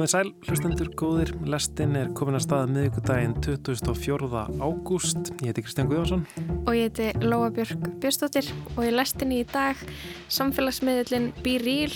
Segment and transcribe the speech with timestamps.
[0.00, 4.46] Góðið sæl, hlustendur góðir, lestin er komin að staða miðugudaginn 24.
[4.56, 5.28] ágúst.
[5.44, 6.22] Ég heiti Kristján Guðvarsson.
[6.62, 9.76] Og ég heiti Lóa Björk Björnstóttir og ég lestinni í dag
[10.32, 11.92] samfélagsmiðlinn Be Real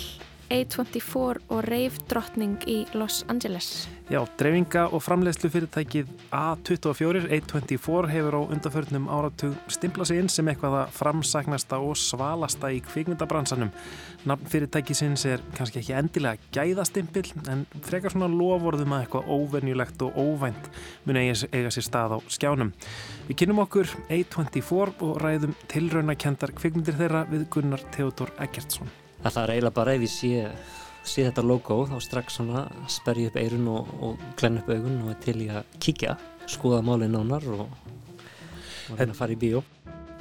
[0.52, 3.86] A24 og Rave Drottning í Los Angeles.
[4.12, 10.50] Já, dreifinga og framleiðslu fyrirtækið A24, A24 hefur á undarförnum áratug stimpla sig inn sem
[10.52, 13.70] eitthvað að framsagnasta og svalasta í kvikmyndabransanum.
[14.28, 20.18] Nafn fyrirtækisins er kannski ekki endilega gæðastimpill en frekar svona lofórðum að eitthvað óvenjulegt og
[20.20, 20.68] óvænt
[21.08, 22.74] muni eiga, sér stað á skjánum.
[23.30, 28.92] Við kynum okkur A24 og ræðum tilraunakendar kvikmyndir þeirra við Gunnar Theodor Eggertsson
[29.24, 30.40] að það er eiginlega bara ef ég sé,
[31.04, 35.02] sé þetta logo þá strax svona sper ég upp eirun og, og glenn upp augun
[35.04, 36.16] og er til ég að kíkja,
[36.50, 37.68] skoða málinn nánar og,
[38.90, 39.62] og hérna fara í bíó.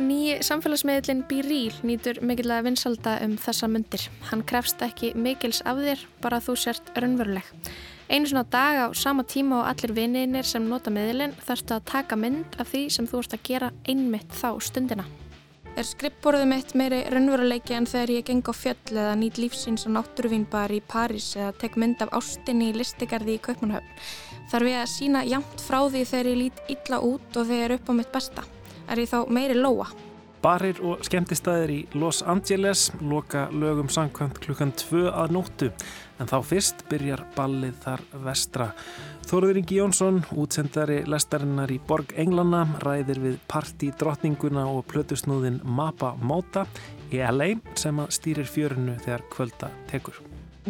[0.01, 4.07] Nýji samfélagsmiðlinn Bíríl nýtur mikilvæg vinsalda um þessa myndir.
[4.31, 7.45] Hann krefst ekki mikils af þér, bara þú sért raunveruleg.
[8.09, 12.17] Einu svona dag á sama tíma og allir vinninir sem nota miðlinn þarfst að taka
[12.17, 15.05] mynd af því sem þú ert að gera einmitt þá stundina.
[15.73, 19.95] Er skrippborðið mitt meiri raunveruleiki en þegar ég geng á fjöll eða nýtt lífsins og
[19.95, 23.89] náttúruvínbar í París eða tek mynd af ástinni í listigarði í Kaupmannhöfn?
[24.53, 27.89] Þarf ég að sína jamt frá því þegar ég lít illa út og þegar upp
[27.89, 28.45] á mitt besta?
[28.85, 29.89] Er ég þá meiri lóa?
[30.43, 35.69] Barir og skemmtistæðir í Los Angeles loka lögum samkvæmt klukkan 2 að nóttu
[36.19, 38.67] en þá fyrst byrjar ballið þar vestra.
[39.23, 46.67] Þóruður Ingi Jónsson, útsendari lestarinnar í Borg Englana, ræðir við partydrottninguna og plötusnúðin Mappa Móta
[47.07, 50.19] í LA sem að stýrir fjörunu þegar kvölda tekur.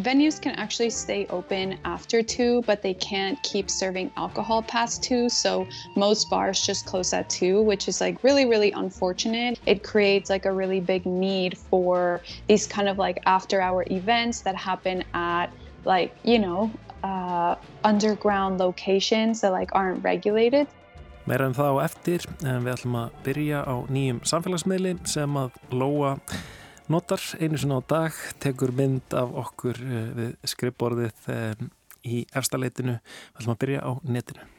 [0.00, 5.28] Venues can actually stay open after 2, but they can't keep serving alcohol past 2.
[5.28, 9.60] So most bars just close at 2, which is like really, really unfortunate.
[9.66, 14.40] It creates like a really big need for these kind of like after hour events
[14.40, 15.46] that happen at
[15.84, 16.72] like, you know,
[17.04, 17.54] uh,
[17.84, 20.66] underground locations that like aren't regulated.
[21.24, 25.54] Meira um það á eftir, en við ætlum að byrja á nýjum samfélagsmiðli sem að
[25.72, 26.18] Lóa
[26.92, 31.64] notar einu svona á dag, tekur mynd af okkur eh, við skrifborðið eh,
[32.04, 32.98] í efstaleitinu.
[33.00, 34.53] Við ætlum að byrja á netinu.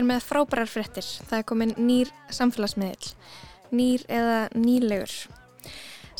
[0.00, 1.06] Er með frábærar frettir.
[1.28, 3.12] Það er komin nýr samfélagsmiðl.
[3.76, 5.14] Nýr eða nýlegur.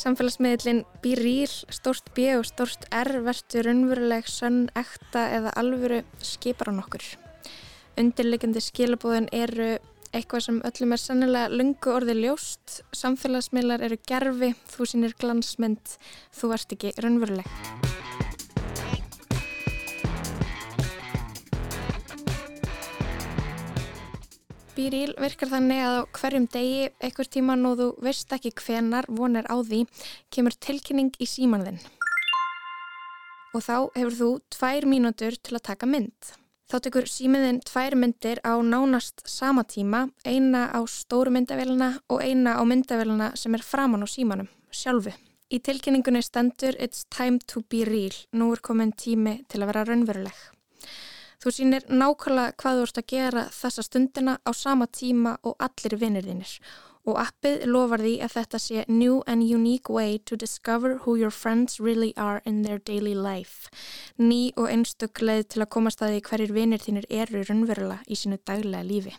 [0.01, 6.79] Samfélagsmiðlinn íl, stórst B og stórst R verður unveruleg, sönn, ekta eða alvöru skipar á
[6.79, 7.05] nokkur.
[8.01, 9.75] Undirlegjandi skilabóðin eru
[10.17, 12.81] eitthvað sem öllum er sannilega lungu orði ljóst.
[12.97, 15.97] Samfélagsmiðlar eru gerfi, þú sínir glansmynd,
[16.33, 17.90] þú ert ekki raunveruleg.
[24.81, 29.45] Bíríl virkar þannig að á hverjum degi, einhver tíman og þú veist ekki hvenar vonir
[29.45, 29.81] á því,
[30.33, 31.77] kemur tilkynning í símanðinn.
[33.53, 36.31] Og þá hefur þú tvær mínútur til að taka mynd.
[36.73, 42.57] Þá tekur símiðinn tvær myndir á nánast sama tíma, eina á stóru myndavélina og eina
[42.57, 45.13] á myndavélina sem er framann á símanum, sjálfu.
[45.53, 49.85] Í tilkynningunni stendur It's time to be real, nú er komin tími til að vera
[49.91, 50.41] raunveruleg.
[51.41, 55.97] Þú sýnir nákvæmlega hvað þú ert að gera þessa stundina á sama tíma og allir
[55.97, 56.59] vinnir þínir
[57.09, 61.33] og appið lofar því að þetta sé new and unique way to discover who your
[61.33, 63.71] friends really are in their daily life.
[64.19, 68.21] Ný og einstök leið til að komast að því hverjir vinnir þínir eru raunverulega í
[68.21, 69.17] sínu daglega lífi.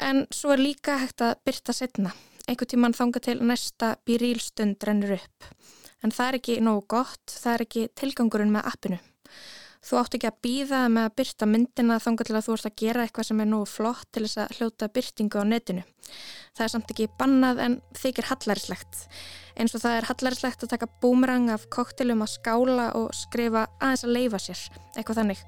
[0.00, 2.14] En svo er líka hægt að byrta setna.
[2.48, 5.52] Einhver tíman þanga til næsta bírílstund rennur upp.
[6.00, 9.02] En það er ekki nógu gott, það er ekki tilgangurinn með appinu.
[9.80, 12.74] Þú átt ekki að býða með að byrta myndina þangar til að þú ert að
[12.82, 15.84] gera eitthvað sem er nógu flott til þess að hljóta byrtingu á netinu.
[16.52, 19.00] Það er samt ekki bannað en þykir hallaríslegt.
[19.56, 24.04] Eins og það er hallaríslegt að taka búmerang af koktelum að skála og skrifa aðeins
[24.04, 24.66] að leifa sér,
[24.98, 25.42] eitthvað þannig.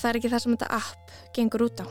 [0.00, 1.86] Það er ekki það sem þetta app gengur út á.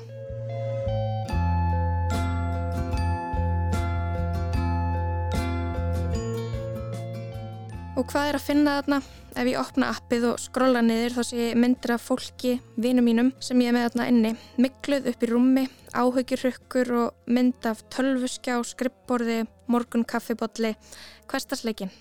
[8.01, 9.03] Og hvað er að finna þarna?
[9.31, 13.29] Ef ég opna appið og skrolla niður þá sé ég myndir af fólki, vinum mínum
[13.39, 14.31] sem ég er með þarna inni.
[14.59, 15.63] Mikluð upp í rúmi,
[15.95, 20.73] áhugirrukkur og mynd af tölvuskjá, skrippborði, morgun kaffibotli,
[21.31, 21.93] hverstasleikin.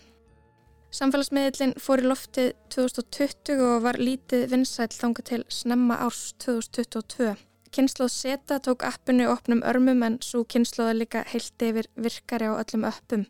[0.91, 7.37] Samfélagsmiðlinn fór í loftið 2020 og var lítið vinsæl þanga til snemma árs 2022.
[7.71, 12.91] kynsloð seta tók appinu opnum örmum en svo kynsloða líka heilt yfir virkari á öllum
[12.91, 13.27] öppum,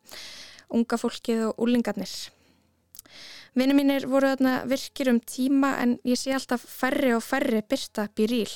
[0.72, 2.30] unga fólkið og úlingarnir.
[3.58, 8.06] Vinni mínir voru þarna virkir um tíma en ég sé alltaf færri og færri byrta
[8.14, 8.52] býrýl.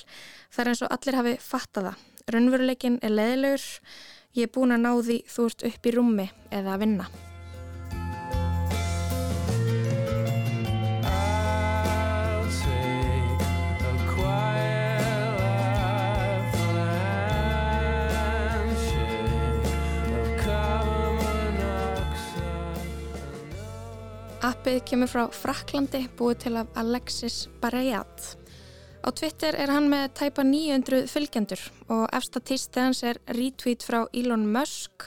[0.55, 2.09] Það er eins og allir hafi fattað það.
[2.31, 3.69] Raunveruleikin er leðilegur,
[4.39, 7.13] ég er búin að ná því þú ert upp í rúmi eða að vinna.
[24.45, 28.35] Appið kemur frá Fraklandi búið til af Alexis Barayat.
[29.01, 34.03] Á Twitter er hann með tæpa 900 fylgjendur og efsta týstið hans er retweet frá
[34.13, 35.07] Elon Musk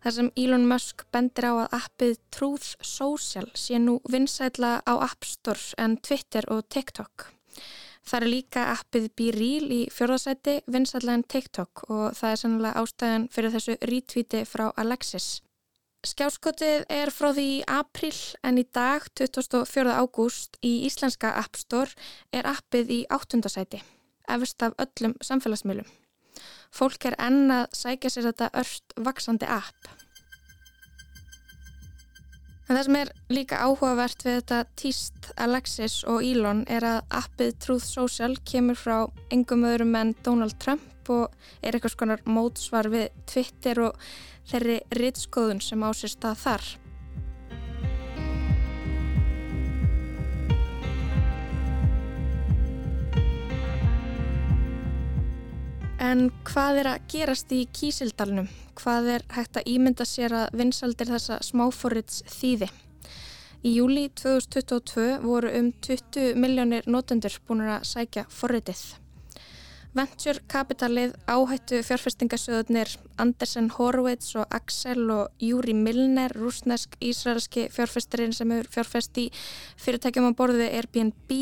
[0.00, 5.28] þar sem Elon Musk bendir á að appið Truth Social sé nú vinsætla á App
[5.28, 7.28] Store en Twitter og TikTok.
[8.00, 13.28] Það er líka appið BeReal í fjörðarsæti vinsætla en TikTok og það er sannlega ástæðan
[13.28, 15.42] fyrir þessu retweeti frá Alexis.
[16.00, 18.14] Skjáskotið er frá því april
[18.48, 19.92] en í dag, 24.
[19.92, 21.92] ágúst, í Íslenska App Store
[22.32, 23.82] er appið í áttundasæti,
[24.24, 25.90] efust af öllum samfélagsmiðlum.
[26.72, 29.90] Fólk er enn að sækja sér þetta örst vaksandi app.
[32.70, 37.58] En það sem er líka áhugavert við þetta týst Alexis og Elon er að appið
[37.60, 43.08] Truth Social kemur frá engum öðrum en Donald Trump og er eitthvað skonar mótsvar við
[43.30, 44.06] Twitter og
[44.50, 46.70] þeirri rittskoðun sem ásist að þar.
[56.00, 58.46] En hvað er að gerast í kísildalunum?
[58.80, 62.70] Hvað er hægt að ímynda sér að vinsaldir þessa smáforrits þýði?
[63.60, 68.80] Í júli 2022 voru um 20 miljónir notendur búin að sækja forritið.
[69.90, 78.52] Venture Capitalið áhættu fjárfestingasöðunir Andersen Horowitz og Axel og Júri Milner, rúsnesk ísraelski fjárfestirinn sem
[78.54, 79.24] hefur fjárfest í
[79.82, 81.34] fyrirtækjum á borðið Airbnb,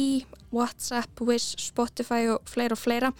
[0.48, 3.10] Whatsapp, Wish, Spotify og fleira og fleira,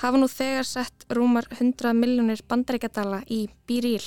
[0.00, 4.06] hafa nú þegar sett rúmar 100 miljónir bandaríkjadala í Bíril.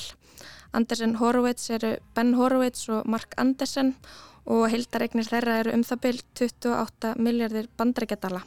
[0.74, 3.94] Andersen Horowitz eru Ben Horowitz og Mark Andersen
[4.50, 8.42] og hildaregnir þeirra eru um það byrj 28 miljardir bandaríkjadala.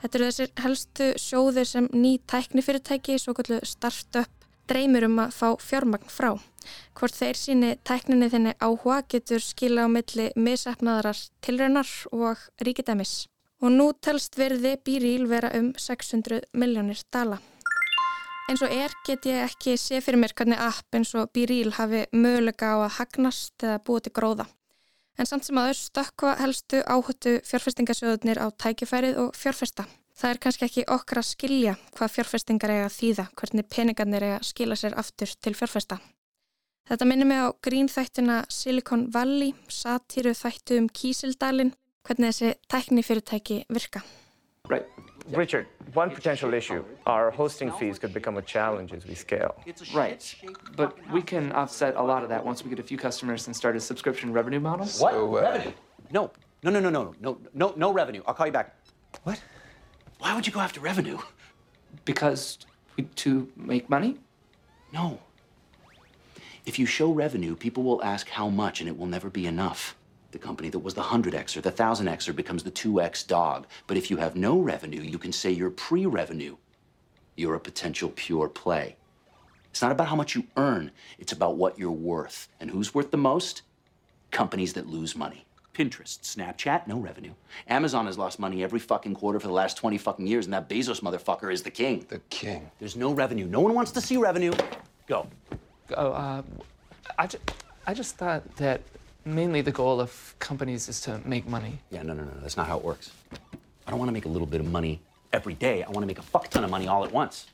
[0.00, 5.48] Þetta eru þessir helstu sjóðir sem ný tæknifyrirtæki, svo kallu start-up, dreymir um að fá
[5.60, 6.30] fjármagn frá.
[6.96, 13.26] Hvort þeir síni tækninni þinni áhuga getur skila á milli misefnaðarar tilraunar og ríkidæmis.
[13.60, 17.36] Og nú telst verði býríl vera um 600 miljónir dala.
[18.48, 22.06] Eins og er get ég ekki sé fyrir mér hvernig app eins og býríl hafi
[22.16, 24.48] mögulega á að hagnast eða búið til gróða
[25.20, 29.84] en samt sem aður stökka helstu áhuttu fjárfestingasjóðunir á tækifærið og fjárfesta.
[30.16, 34.38] Það er kannski ekki okkar að skilja hvað fjárfestingar eiga að þýða, hvernig peningarnir eiga
[34.40, 36.00] að skila sér aftur til fjárfesta.
[36.90, 41.74] Þetta minnir mig á grínþættina Silicon Valley, satíru þættu um Kísildalin,
[42.08, 44.02] hvernig þessi tæknifyrirtæki virka.
[44.68, 44.88] Right.
[45.36, 49.54] Richard, one potential issue, our hosting fees could become a challenge as we scale.
[49.94, 50.34] Right,
[50.76, 53.56] but we can offset a lot of that once we get a few customers and
[53.56, 54.86] start a subscription revenue model.
[54.86, 55.12] What?
[55.12, 55.72] So, uh, revenue?
[56.12, 56.30] No,
[56.62, 58.22] no, no, no, no, no, no, no revenue.
[58.26, 58.76] I'll call you back.
[59.24, 59.40] What?
[60.18, 61.18] Why would you go after revenue?
[62.04, 62.58] Because
[62.96, 64.18] we to make money?
[64.92, 65.20] No.
[66.66, 69.96] If you show revenue, people will ask how much, and it will never be enough.
[70.32, 73.66] The company that was the 100Xer, the 1000Xer becomes the 2X dog.
[73.86, 76.56] But if you have no revenue, you can say you're pre revenue.
[77.36, 78.96] You're a potential pure play.
[79.70, 82.48] It's not about how much you earn, it's about what you're worth.
[82.60, 83.62] And who's worth the most?
[84.30, 85.46] Companies that lose money.
[85.74, 87.32] Pinterest, Snapchat, no revenue.
[87.68, 90.68] Amazon has lost money every fucking quarter for the last 20 fucking years, and that
[90.68, 92.04] Bezos motherfucker is the king.
[92.08, 92.70] The king.
[92.78, 93.46] There's no revenue.
[93.46, 94.52] No one wants to see revenue.
[95.06, 95.26] Go.
[95.96, 96.42] Oh, uh,
[97.18, 97.38] I, ju
[97.86, 98.82] I just thought that
[99.24, 101.78] mainly the goal of companies is to make money.
[101.90, 103.10] Yeah, no, no, no, that's not how it works.
[103.86, 105.00] I don't want to make a little bit of money
[105.32, 105.82] every day.
[105.82, 107.46] I want to make a fuck ton of money all at once.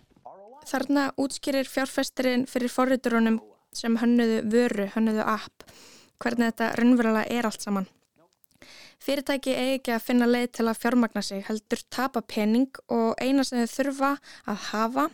[0.66, 3.36] Þarna útskýrir fjárfestirinn fyrir forriturunum
[3.76, 5.62] sem hönnuðu vöru, hönnuðu app,
[6.18, 7.86] hvernig þetta raunverulega er allt saman.
[8.98, 13.44] Fyrirtæki eigi ekki að finna leið til að fjármagna sig, heldur tapa pening og eina
[13.44, 14.12] sem þau þurfa
[14.50, 15.06] að hafa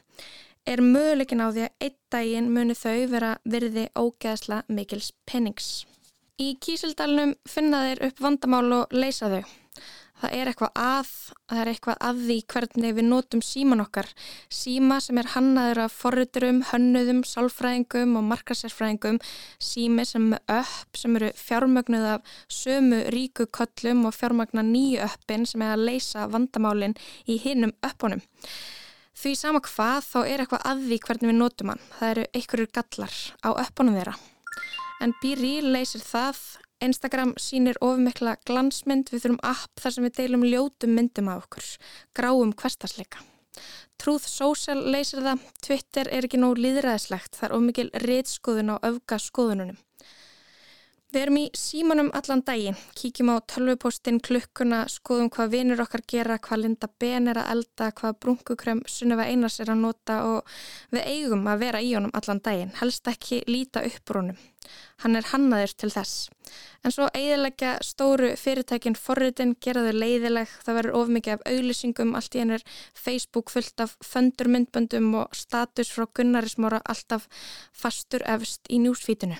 [0.65, 5.83] er möguleikin á því að einn daginn muni þau vera virði ógeðsla mikils penings.
[6.41, 9.43] Í kísildalunum finna þeir upp vandamál og leysa þau.
[10.23, 11.09] Það er eitthvað að,
[11.51, 14.11] það er eitthvað að því hvernig við notum síman okkar.
[14.55, 19.19] Síma sem er hannaður af forriturum, hönnuðum, sálfræðingum og markasérfræðingum.
[19.59, 25.49] Sími sem er upp, sem eru fjármögnuð af sömu ríku köllum og fjármögna nýju uppin
[25.51, 26.95] sem er að leysa vandamálinn
[27.27, 28.23] í hinnum uppunum.
[29.19, 31.83] Því sama hvað þá er eitthvað að því hvernig við notum hann.
[31.99, 34.15] Það eru einhverjur gallar á öppunum þeirra.
[35.03, 36.39] En BeReal leysir það.
[36.83, 39.11] Instagram sínir ofumikla glansmynd.
[39.11, 41.67] Við þurfum app þar sem við deilum ljótum myndum af okkur.
[42.15, 43.25] Gráum hverstasleika.
[43.99, 45.43] Truth Social leysir það.
[45.67, 47.35] Twitter er ekki nóg líðræðislegt.
[47.35, 49.81] Það er ofmikil reytskoðun á öfga skoðununum.
[51.13, 56.39] Við erum í símanum allan daginn, kíkjum á tölvupostin, klukkuna, skoðum hvað vinur okkar gera,
[56.41, 60.49] hvað Linda Ben er að elda, hvað brunkukrem Sunnöfa Einars er að nota og
[60.95, 64.41] við eigum að vera í honum allan daginn, helst ekki líta upp úr honum.
[65.05, 66.33] Hann er hannaður til þess.
[66.81, 72.47] En svo eiginlega stóru fyrirtækinn forritin geraðu leiðileg, það verður ofmikið af auðlýsingum, allt í
[72.47, 77.29] hennur Facebook fullt af föndurmyndböndum og status frá Gunnarismóra alltaf
[77.77, 79.37] fastur efst í njúsfítinu.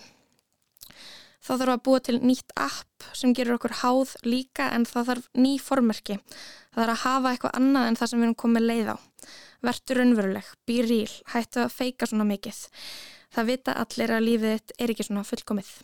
[1.43, 5.31] Þá þarf að búa til nýtt app sem gerur okkur háð líka en það þarf
[5.35, 6.19] ný formerki.
[6.71, 8.97] Það þarf að hafa eitthvað annað en það sem við erum komið leið á.
[9.63, 12.63] Vertur önveruleg, be real, hættu að feika svona mikið.
[13.33, 15.75] Það vita allir að lífið er ekki svona fullkomið.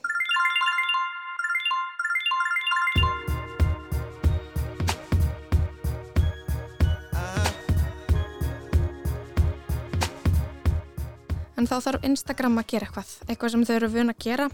[11.59, 14.49] En þá þarf Instagram að gera eitthvað, eitthvað sem þau eru vun að gera.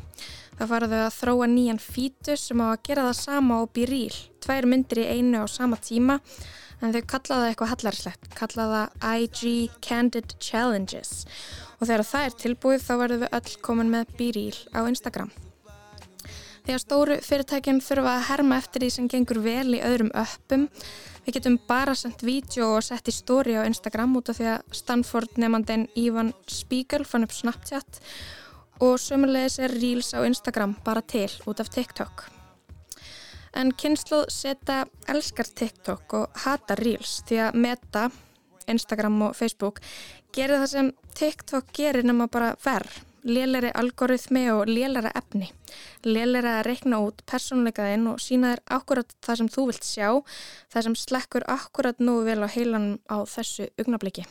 [0.56, 4.20] Það fara þau að þróa nýjan fítus sem á að gera það sama og býrýl.
[4.44, 6.18] Tvær myndir í einu á sama tíma,
[6.80, 8.82] en þau kallaða eitthvað hallarslegt, kallaða
[9.20, 11.26] IG Candid Challenges.
[11.76, 15.34] Og þegar það er tilbúið þá verðum við öll komin með býrýl á Instagram.
[16.64, 20.70] Þegar stóru fyrirtækinn þurfa að herma eftir því sem gengur vel í öðrum öppum,
[21.24, 24.74] Við getum bara sendt vídeo og sett í stóri á Instagram út af því að
[24.76, 28.00] Stanford nefnandin Ivan Spiegel fann upp Snapchat
[28.84, 32.26] og sömulegis er Reels á Instagram bara til út af TikTok.
[33.56, 38.04] En kynsluð setja elskar TikTok og hata Reels því að Meta,
[38.68, 39.80] Instagram og Facebook
[40.34, 45.50] gerir það sem TikTok gerir nema bara verð lélæri algoritmi og lélæra efni.
[46.04, 50.08] Lélæra að reikna út persónleikaðinn og sína þér akkurat það sem þú vilt sjá,
[50.72, 54.26] það sem slekkur akkurat nú vel á heilanum á þessu ugnabliki.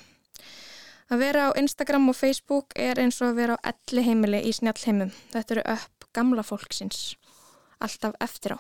[1.12, 4.54] Að vera á Instagram og Facebook er eins og að vera á elli heimili í
[4.56, 5.12] snjallheimum.
[5.34, 7.18] Þetta eru upp gamla fólksins.
[7.84, 8.60] Alltaf eftir á.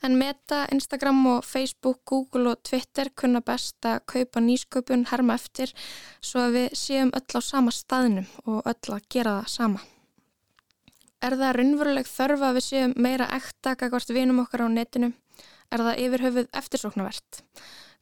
[0.00, 5.74] En Meta, Instagram og Facebook, Google og Twitter kunna best að kaupa nýsköpun herma eftir
[6.24, 9.82] svo að við séum öll á sama staðnum og öll að gera það sama.
[11.20, 15.12] Er það raunveruleg þörfa að við séum meira ekta kakvart vinum okkar á netinu?
[15.68, 17.42] Er það yfir höfuð eftirsóknarvert?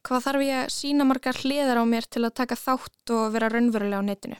[0.07, 3.51] Hvað þarf ég að sína margar hliðar á mér til að taka þátt og vera
[3.51, 4.39] raunveruleg á netinu?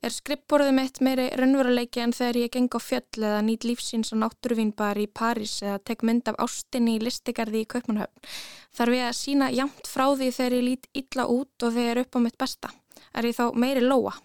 [0.00, 4.22] Er skrippborðið mitt meiri raunveruleiki en þegar ég geng á fjöll eða nýtt lífsins og
[4.22, 8.32] náttúruvínbar í París eða tek mynd af ástinni í listigarði í Kaupmannhöfn.
[8.76, 12.16] Þarf ég að sína jamt frá því þegar ég lít illa út og þegar upp
[12.16, 12.72] á mitt besta.
[13.12, 14.16] Er ég þá meiri lóa?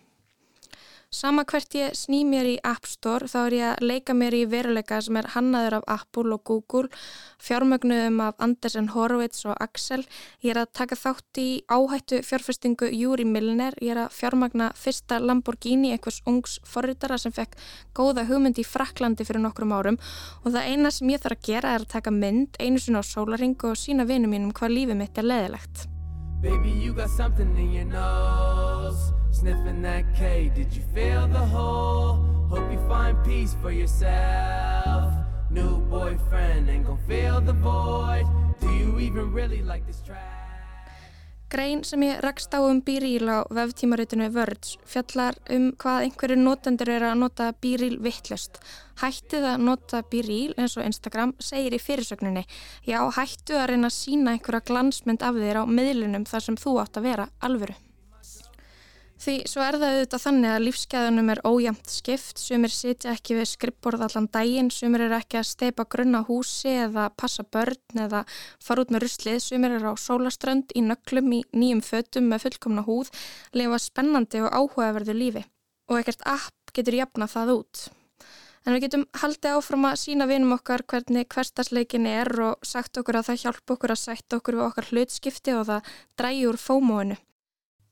[1.13, 4.41] Sama hvert ég sný mér í App Store þá er ég að leika mér í
[4.49, 6.89] veruleika sem er hannaður af Apple og Google,
[7.41, 10.03] fjármögnuðum af Andersen Horowitz og Axel.
[10.43, 13.77] Ég er að taka þátt í áhættu fjárfestingu Júri Milner.
[13.81, 17.55] Ég er að fjármagna fyrsta Lamborghini, einhvers ungs forritara sem fekk
[17.95, 19.99] góða hugmynd í Fraklandi fyrir nokkrum árum
[20.43, 23.05] og það eina sem ég þarf að gera er að taka mynd einu sinna á
[23.05, 25.87] sólaring og sína vinum mínum hvað lífið mitt er leðilegt.
[26.45, 26.91] Baby,
[29.35, 32.23] Sniffing that K, did you feel the hole?
[32.49, 35.11] Hope you find peace for yourself
[35.51, 38.25] New boyfriend ain't gon' fill the void
[38.61, 40.35] Do you even really like this track?
[41.51, 46.89] Grein sem ég rakst á um bíríl á veftímaritinu Words fjallar um hvað einhverju notendur
[46.95, 48.57] er að nota bíríl vittlust.
[49.03, 52.47] Hættið að nota bíríl eins og Instagram segir í fyrirsögninni.
[52.87, 56.79] Já, hættu að reyna að sína einhverja glansmynd af þér á miðlunum þar sem þú
[56.81, 57.77] átt að vera alvöru.
[59.25, 63.47] Því svo er það auðvitað þannig að lífsgæðunum er ójæmt skipt, sumir sitja ekki við
[63.49, 68.21] skrippborð allan daginn, sumir er ekki að steipa grunna húsi eða passa börn eða
[68.61, 72.85] fara út með ruslið, sumir er á sólaströnd í nöglum í nýjum fötum með fullkomna
[72.85, 73.09] húð,
[73.57, 75.45] lifa spennandi og áhugaverðu lífi.
[75.89, 77.85] Og ekkert app getur jafna það út.
[78.61, 83.23] En við getum haldið áfram að sína vinum okkar hvernig hverstasleikin er og sagt okkur
[83.23, 87.25] að það hjálp okkur að sætta okkur við okkar hlutskipti og það drægi úr fómóinu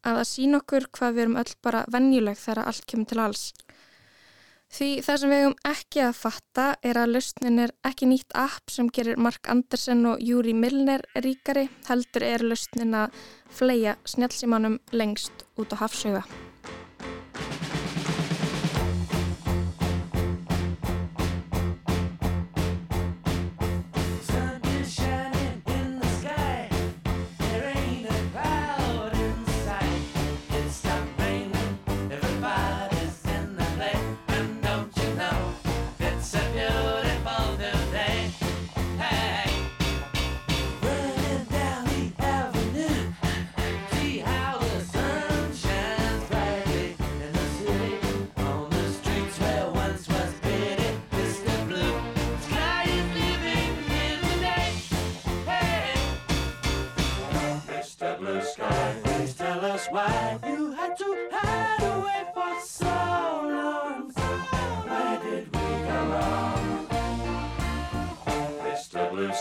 [0.04, 3.46] að að sína okkur hvað við erum öll bara vennjuleg þegar allt kemur til alls.
[4.74, 8.74] Því það sem við hefum ekki að fatta er að lausnin er ekki nýtt app
[8.74, 13.22] sem gerir Mark Andersen og Júri Milner ríkari, heldur er lausnin að
[13.54, 16.26] fleia snjálfsímanum lengst út á hafsauða.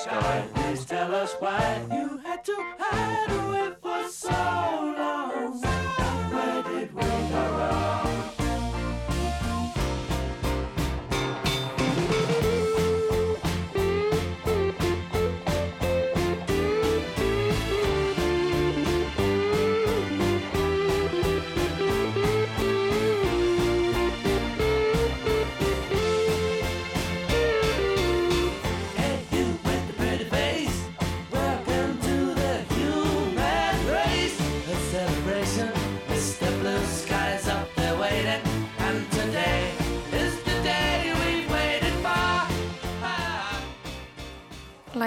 [0.03, 0.43] Story.
[0.55, 3.12] Please tell us why you had to hide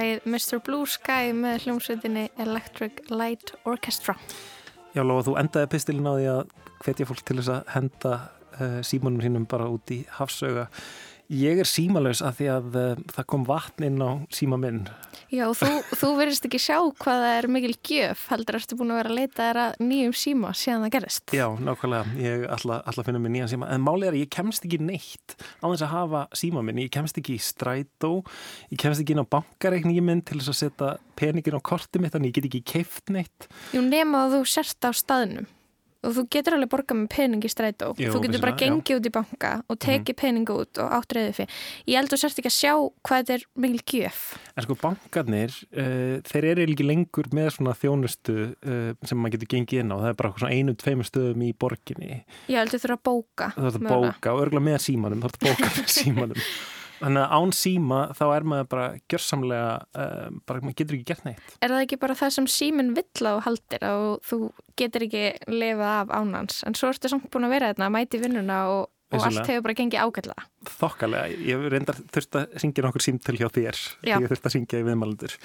[0.05, 0.59] Lægið Mr.
[0.62, 4.13] Blue Sky með hljómsveitinni Electric Light Orchestra.
[4.93, 6.41] Já, Lóa, þú endaði pistilin á því að
[6.83, 8.12] hvetja fólk til þess að henda
[8.59, 10.67] uh, símanum sínum bara út í hafsauga.
[11.34, 14.84] Ég er símalös að því að uh, það kom vatn inn á síma minn.
[15.34, 19.00] Já, þú, þú verðist ekki sjá hvað það er mikil gjöf, heldur ertu búin að
[19.00, 21.34] vera að leita að nýjum síma síðan það gerist.
[21.34, 22.13] Já, nákvæmlega.
[22.22, 23.72] Ég ætla, að finna mér nýjan síma.
[23.74, 26.84] En málið er að ég kemst ekki neitt á þess að hafa síma minn.
[26.86, 28.13] Ég kemst ekki í strætó,
[28.69, 32.13] ég kemst ekki inn á bankareikningi minn til þess að setja peningin á kortið mitt,
[32.13, 33.49] þannig ég get ekki keift neitt.
[33.73, 35.49] Jú, nema að þú sért á staðnum
[36.06, 37.91] og þú getur alveg borgað með pening í strætó.
[37.98, 38.72] Jú, þú getur bara vissulega, já.
[38.72, 38.82] Mhm.
[38.86, 41.50] gengið út í banka og tekið pening út og átt reyðið fyrir.
[41.88, 42.74] Ég held að þú sért ekki að sjá
[43.06, 44.22] hvað þetta er mikil gjöf.
[44.56, 49.52] En sko bankarnir, uh, þeir eru ekki lengur með svona þjónustu uh, sem maður getur
[49.56, 49.98] gengið inn á.
[50.06, 52.24] Það er bara svona einu, tveimur stöðum í borginni.
[52.48, 53.52] Ég held að þú þurfa að bóka.
[53.56, 56.41] Það er að bóka og örgulega með símanum, það er að bóka með símanum.
[57.01, 61.27] Þannig að án síma þá er maður bara gjörsamlega, uh, bara maður getur ekki gert
[61.27, 61.55] neitt.
[61.60, 64.39] Er það ekki bara það sem síminn vill á haldir og þú
[64.79, 68.60] getur ekki lifað af ánans en svo ertu samt búin að vera þetta, mæti vinnuna
[68.73, 69.41] og, og Vissulega.
[69.41, 70.46] allt hefur bara gengið ágætlega.
[70.65, 74.15] Þokkalega, ég reyndar þurft að syngja nokkur símtöl hjá þér Já.
[74.18, 75.36] ég þurft að syngja í viðmælendur.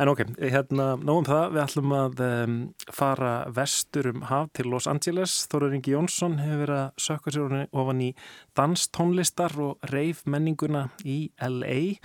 [0.00, 1.44] En ok, hérna, nógum það.
[1.52, 2.56] Við ætlum að um,
[2.88, 5.36] fara vestur um haf til Los Angeles.
[5.52, 8.10] Þórar Ingi Jónsson hefur verið að sökka sér ofan í
[8.56, 11.98] danstónlistar og reif menninguna í LA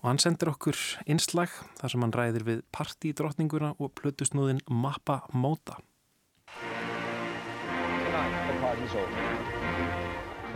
[0.00, 0.76] og hann sendir okkur
[1.08, 5.80] innslag þar sem hann ræðir við partydrottninguna og plötusnúðin Mappa Móta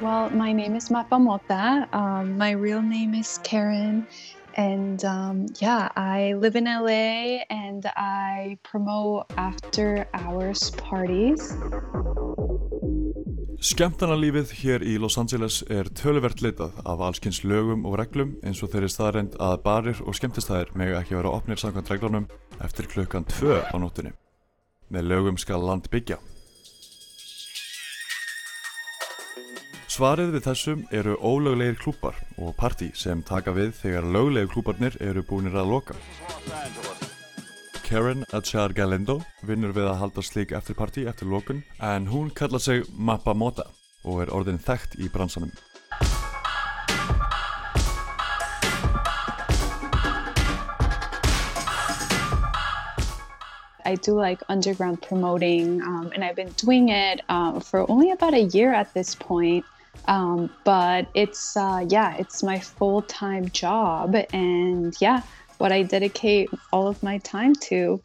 [0.01, 1.93] Well, my name is Mapamota.
[1.93, 4.07] Um, my real name is Karen.
[4.55, 11.51] And um, yeah, I live in LA and I promote after hours parties.
[13.59, 18.71] Skemmtanalífið hér í Los Angeles er töluvert litað af allskynns lögum og reglum eins og
[18.71, 22.31] þeirri staðreind að barir og skemmtistæðir mega ekki vera opnir samkvæmt reglunum
[22.63, 24.15] eftir klukkan 2 á nóttunni.
[24.95, 26.23] Með lögum skal land byggja.
[29.99, 35.25] Svarið við þessum eru ólöglegir klúpar og partí sem taka við þegar löglegir klúparnir eru
[35.27, 35.97] búinir að loka.
[37.83, 42.87] Karen Achar Galindo vinnur við að halda slík eftirparti eftir lokun en hún kallar sig
[42.95, 43.65] Mappa Mota
[44.05, 45.51] og er orðin þekkt í bransanum.
[53.85, 58.35] I do like underground promoting, um, and I've been doing it um, for only about
[58.35, 59.65] a year at this point.
[60.07, 65.23] Um, but it's, uh, yeah, it's my full time job, and yeah,
[65.59, 68.01] what I dedicate all of my time to.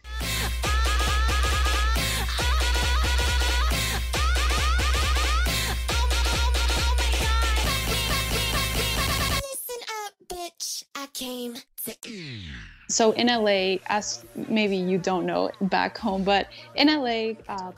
[12.89, 17.71] So in LA, as maybe you don't know back home, but in LA, uh,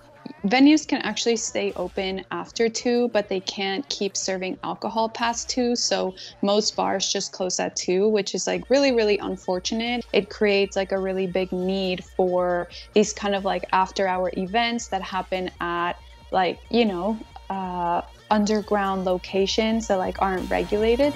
[0.45, 5.75] venues can actually stay open after two, but they can't keep serving alcohol past two.
[5.75, 10.05] So most bars just close at two, which is like really, really unfortunate.
[10.13, 14.87] It creates like a really big need for these kind of like after hour events
[14.89, 15.93] that happen at
[16.31, 21.13] like, you know, uh, underground locations that like aren't regulated.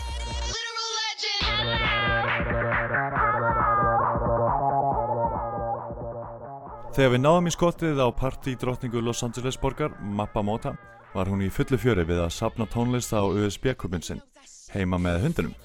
[7.00, 10.74] Þegar við náðum í skottið á partí drottningu Los Angeles borgar, Mappa Mota,
[11.14, 14.20] var hún í fullu fjöri við að sapna tónlist á USB-kubin sinn,
[14.74, 15.56] heima með hundinum.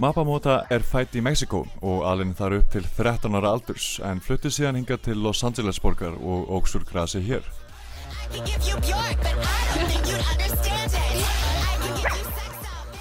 [0.00, 4.24] Mappa Mota er fætt í Mexiko og alinn þar upp til 13 ára aldurs en
[4.24, 7.44] flutti síðan hinga til Los Angeles borgar og óksur grasi hér.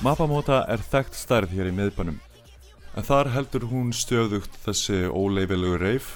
[0.05, 2.19] Mapamóta er þekkt stærð hér í miðbænum,
[2.95, 6.11] en þar heldur hún stöðugt þessi óleifilegur reif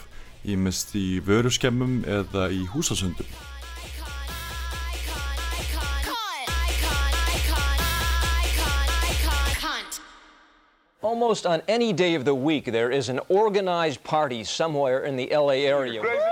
[0.48, 3.28] í mest í vöruskemmum eða í húsasöndum.
[11.02, 15.28] Almost on any day of the week there is an organized party somewhere in the
[15.36, 16.31] LA area.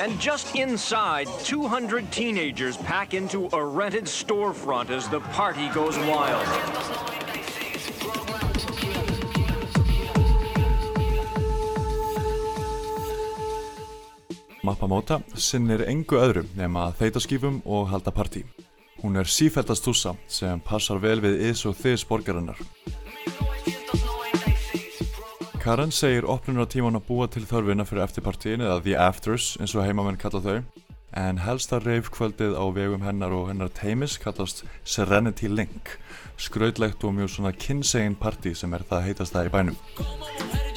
[0.00, 6.46] And just inside, 200 teenagers pack into a rented storefront as the party goes wild.
[14.62, 18.44] Mappamóta sinnir engu öðrum nema að þeita skífum og halda partí.
[19.02, 22.58] Hún er sífældast tússa sem passar vel við is og þys borgarinnar.
[25.68, 29.84] Karen segir opnunar tíman að búa til þörfina fyrir eftirpartíin eða The Afters eins og
[29.84, 30.54] heimamenn kalla þau
[31.22, 35.98] en helsta reifkvöldið á vegum hennar og hennar teimis kallast Serenity Link
[36.40, 40.67] skrautlegt og mjög svona kynsegin partí sem er það heitast það í bænum.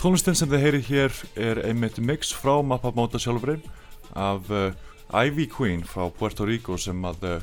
[0.00, 3.58] Tónlistin sem þið heyri hér er einmitt mix frá Mappamóta sjálfri
[4.16, 4.70] af uh,
[5.12, 7.34] Ivy Queen frá Puerto Rico sem að uh,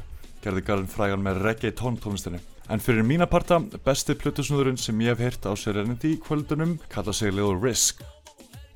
[0.42, 2.42] gerði garðin frægan með reggaeton tónlistinni.
[2.74, 7.30] En fyrir mína parta, besti plötusnúðurinn sem ég hef heyrt á Serenity kvöldunum kalla sig
[7.30, 8.02] Little Risk.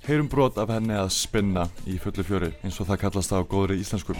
[0.06, 3.82] Heyrum brot af henni að spinna í fullu fjöri eins og það kallast á góðri
[3.82, 4.13] íslensku.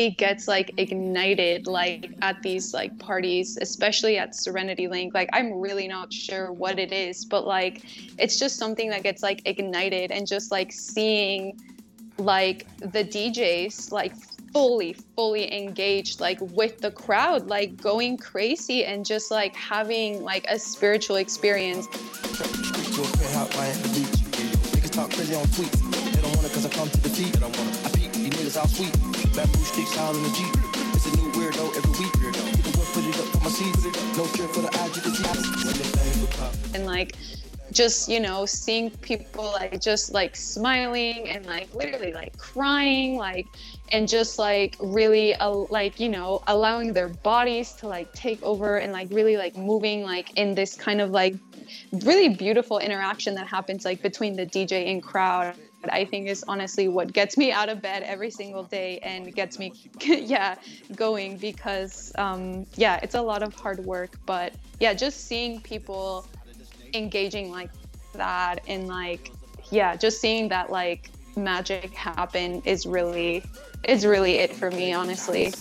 [0.00, 5.60] Really gets like ignited like at these like parties especially at serenity link like i'm
[5.60, 7.82] really not sure what it is but like
[8.18, 11.58] it's just something that gets like ignited and just like seeing
[12.18, 14.14] like the djs like
[14.52, 20.44] fully fully engaged like with the crowd like going crazy and just like having like
[20.48, 21.86] a spiritual experience
[24.90, 25.78] talk crazy on tweets.
[26.14, 27.99] They don't want it cause I come to the.
[28.56, 28.92] All sweet.
[29.36, 30.54] Bamboo in the Jeep.
[30.92, 32.12] It's a new weirdo every week.
[32.12, 33.50] The whip, put it up for my.
[34.16, 34.70] No for the
[36.74, 37.14] and like
[37.70, 43.46] just you know seeing people like just like smiling and like literally like crying like
[43.92, 48.78] and just like really uh, like you know allowing their bodies to like take over
[48.78, 51.36] and like really like moving like in this kind of like
[52.02, 55.54] really beautiful interaction that happens like between the DJ and crowd
[55.88, 59.58] I think is honestly what gets me out of bed every single day and gets
[59.58, 59.72] me
[60.04, 60.56] yeah
[60.94, 64.18] going because um yeah it's a lot of hard work.
[64.26, 66.26] But yeah just seeing people
[66.94, 67.70] engaging like
[68.14, 69.30] that and like
[69.70, 73.42] yeah just seeing that like magic happen is really
[73.84, 75.52] is really it for me honestly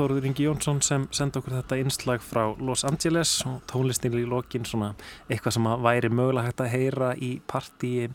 [0.00, 4.64] Þóruður Ingi Jónsson sem senda okkur þetta innslag frá Los Angeles og tónlistin í lokin
[4.64, 4.94] svona
[5.28, 8.06] eitthvað sem að væri mögulega hægt að heyra í partíi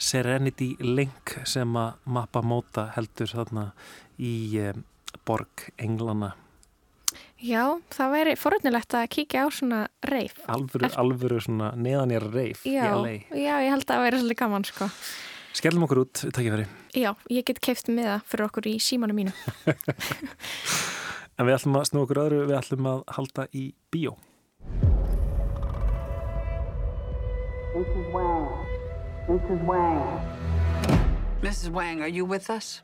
[0.00, 3.66] Serenity Link sem að mappa móta heldur þarna
[4.16, 4.80] í eh,
[5.28, 6.32] borg Englana.
[7.44, 10.40] Já, það væri forunilegt að kíkja á svona reif.
[10.48, 13.18] Alvöru, alvöru svona neðanjara reif í Já, LA.
[13.36, 14.88] já, ég held að það væri svolítið gaman, sko.
[15.60, 16.64] Skellum okkur út, takkifæri.
[16.96, 19.36] Já, ég get keift með það fyrir okkur í símanu mínu.
[21.34, 24.14] En við ætlum að snú okkur öðru, við ætlum að halda í bíó.
[27.74, 28.06] Mrs.
[28.14, 28.46] Wang.
[29.26, 29.64] Mrs.
[29.66, 30.04] Wang.
[31.42, 31.70] Mrs.
[31.74, 32.82] Wang, are you with us?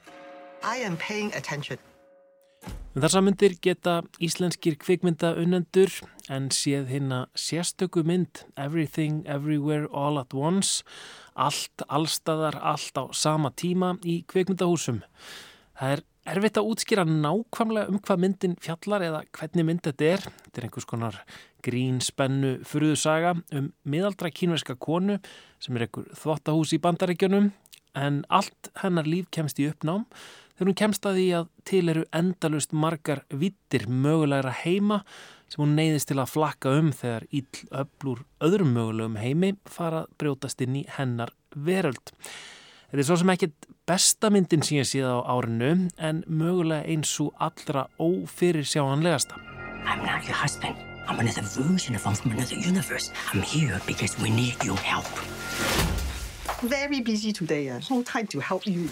[0.62, 1.78] I am paying attention.
[2.90, 5.92] En þessar myndir geta íslenskir kvikmynda unnendur
[6.26, 10.82] en séð hérna sérstöku mynd Everything Everywhere All at Once
[11.38, 15.04] allt, allstaðar, allt á sama tíma í kvikmyndahúsum.
[15.78, 20.26] Það er erfitt að útskýra nákvæmlega um hvað myndin fjallar eða hvernig mynd þetta er.
[20.44, 21.18] Þetta er einhvers konar
[21.64, 25.18] grín, spennu, furðusaga um miðaldra kínverska konu
[25.62, 27.50] sem er einhver þvottahús í bandaríkjunum
[27.98, 30.06] en allt hennar líf kemst í uppnám
[30.54, 35.00] þegar hún kemst að því að til eru endalust margar vittir mögulegra heima
[35.50, 40.14] sem hún neyðist til að flakka um þegar íll öflur öðrum mögulegum heimi fara að
[40.20, 42.12] brjótast inn í hennar veröld.
[42.90, 47.12] Þetta er svo sem ekkit besta myndin sem ég séð á árinu en mögulega eins
[47.22, 49.38] og allra ófyrir sjáanlegasta.
[49.86, 50.74] I'm not your husband.
[51.06, 53.12] I'm another version of him from another universe.
[53.30, 55.06] I'm here because we need your help.
[56.66, 57.70] Very busy today.
[57.70, 58.90] Uh, no time to help you.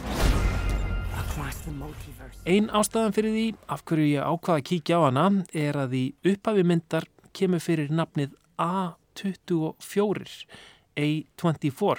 [1.18, 2.38] Across the multiverse.
[2.46, 6.04] Ein ástæðan fyrir því af hverju ég ákvaða að kíkja á hana er að í
[6.22, 10.46] upphafi myndar kemur fyrir nafnið A24,
[10.94, 11.98] A24.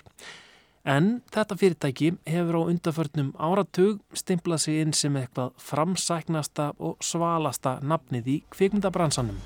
[0.90, 7.76] En þetta fyrirtæki hefur á undarförnum áratug stimplað sig inn sem eitthvað framsæknasta og svalasta
[7.86, 9.38] nafnið í kvikmyndabransanum.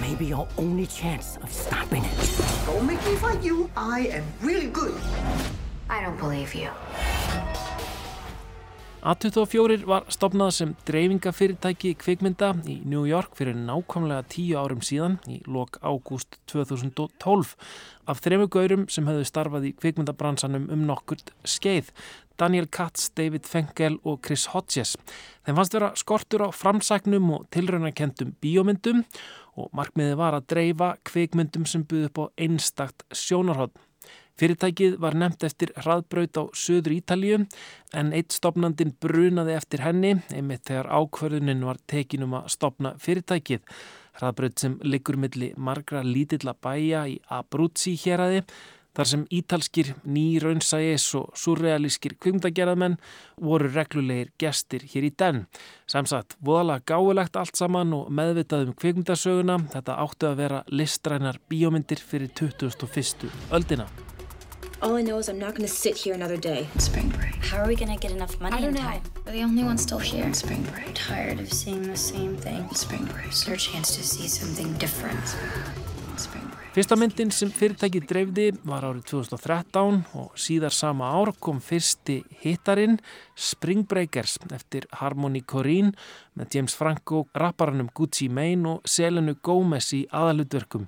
[0.00, 2.32] Maybe your only chance of stopping it.
[2.64, 3.68] Don't make me fight you.
[3.76, 4.96] I am really good.
[5.90, 6.70] I don't believe you.
[9.00, 15.38] A24 var stopnað sem dreifingafyrirtæki kvikmynda í New York fyrir nákvæmlega tíu árum síðan í
[15.48, 17.54] lok ágúst 2012
[18.12, 21.88] af þremu gaurum sem höfðu starfað í kvikmyndabransanum um nokkurt skeið.
[22.36, 24.98] Daniel Katz, David Fenkel og Chris Hodges.
[25.48, 29.06] Þeim fannst vera skortur á framsæknum og tilraunakendum bíómyndum
[29.56, 33.72] og markmiðið var að dreifa kvikmyndum sem buði upp á einstakt sjónarhótt.
[34.40, 37.42] Fyrirtækið var nefnt eftir hraðbraut á söður Ítalíu
[37.92, 43.60] en eitt stopnandin brunaði eftir henni einmitt þegar ákvörðunin var tekin um að stopna fyrirtækið.
[44.16, 48.40] Hraðbraut sem liggur milli margra lítilla bæja í Abruzzi héræði
[48.96, 52.96] þar sem ítalskir nýraunsægis og surrealískir kvimdagerðamenn
[53.38, 55.44] voru reglulegir gestir hér í den.
[55.84, 62.02] Samsagt, voðalega gáulegt allt saman og meðvitað um kvikmyndasöguna, þetta áttu að vera listrænar bíómyndir
[62.02, 63.28] fyrir 2001.
[63.54, 63.86] öldina.
[64.82, 66.66] All I know is I'm not going to sit here another day.
[66.78, 67.34] Spring break.
[67.44, 68.80] How are we going to get enough money I don't in know.
[68.80, 69.02] time?
[69.26, 70.32] We're the only ones still here.
[70.32, 70.88] Spring break.
[70.88, 72.66] I'm tired of seeing the same thing.
[72.74, 73.26] Spring break.
[73.26, 75.22] It's our chance to see something different.
[76.16, 76.56] Spring break.
[76.70, 83.00] Fyrsta myndin sem fyrirtækið dreifði var árið 2013 og síðar sama ár kom fyrsti hittarinn
[83.34, 85.90] Spring Breakers eftir Harmony Korine
[86.38, 90.86] með James Franco, rapparanum Gucci Mane og Selenu Gomez í aðalutverkum.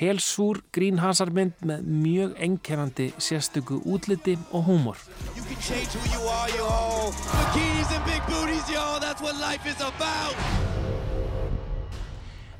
[0.00, 4.96] Helsúr grínhasarmynd með mjög enkerandi sérstöku útliti og húmor.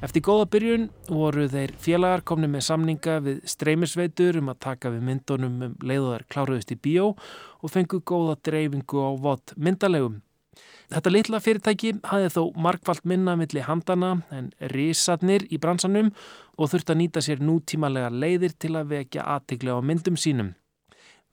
[0.00, 5.07] Eftir góða byrjun voru þeir félagar komni með samninga við streymisveitur um að taka við
[5.09, 10.20] myndunum um leiðuðar kláruðist í bíó og fengu góða dreifingu á vott myndalegum.
[10.90, 16.09] Þetta litla fyrirtæki hafði þó markvallt minna milli handana en risatnir í bransanum
[16.59, 20.57] og þurfti að nýta sér nútímalega leiðir til að vekja aðtikla á myndum sínum.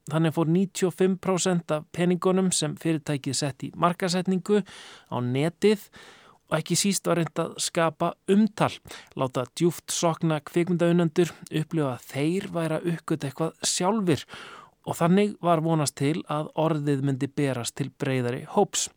[0.07, 5.87] Þannig fór 95% af peningunum sem fyrirtækið sett í markasetningu á netið
[6.47, 8.71] og ekki síst var reynd að skapa umtal,
[9.17, 14.23] láta djúft sokna kvikmyndaunandur, upplifa að þeir væri að uppgöta eitthvað sjálfur
[14.87, 18.87] og þannig var vonast til að orðið myndi berast til breyðari hóps.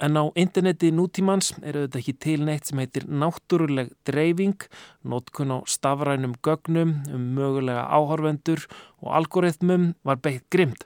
[0.00, 4.68] En á interneti nútímans eru þetta ekki til neitt sem heitir náttúruleg dreifing,
[5.04, 8.66] nótkun á stafrænum gögnum um mögulega áhorfendur
[9.00, 10.84] og algoritmum var beitt grimt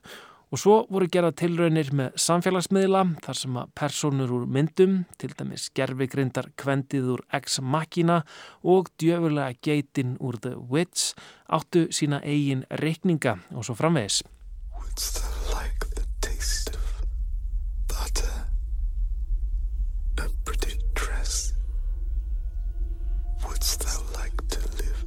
[0.51, 5.69] Og svo voru gerað tilraunir með samfélagsmiðla þar sem að personur úr myndum, til dæmis
[5.79, 8.25] gerfigrindar kvendið úr Ex-Machina
[8.67, 11.15] og djöfulega geitin úr The Witch
[11.47, 14.25] áttu sína eigin reikninga og svo framvegis.
[14.75, 15.90] What's that like
[23.61, 25.01] What's that like to live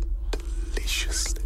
[0.76, 1.42] deliciously?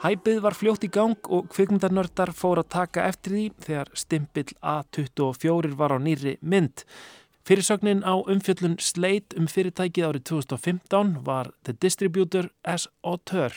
[0.00, 5.74] Hæpið var fljótt í gang og kvikmyndarnördar fór að taka eftir því þegar stimpill A24
[5.76, 6.86] var á nýri mynd.
[7.44, 13.52] Fyrirsögnin á umfjöllun Slate um fyrirtækið árið 2015 var The Distributor as Auteur,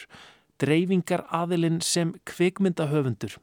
[0.60, 3.40] dreifingar aðilinn sem kvikmyndahöfundur.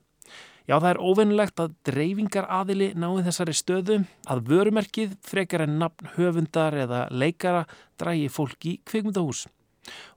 [0.71, 3.95] Já, það er óvinnilegt að dreifingar aðili nái þessari stöðu
[4.31, 7.65] að vörumerkið frekar en nafn höfundar eða leikara
[7.99, 9.49] drægi fólk í kvikmyndahús.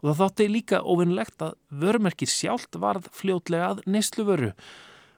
[0.04, 4.52] Og það þótti líka óvinnlegt að vörumerkir sjálft varð fljótlega að nesluvöru.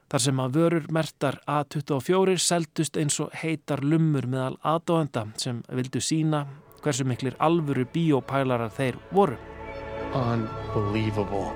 [0.07, 5.99] Þar sem að vörur mertar A24 seldust eins og heitar lummur meðal aðdóðenda sem vildu
[5.99, 6.45] sína
[6.79, 9.35] hversu miklir alvöru bíópælarar þeir voru.
[10.15, 11.51] Unbelievable.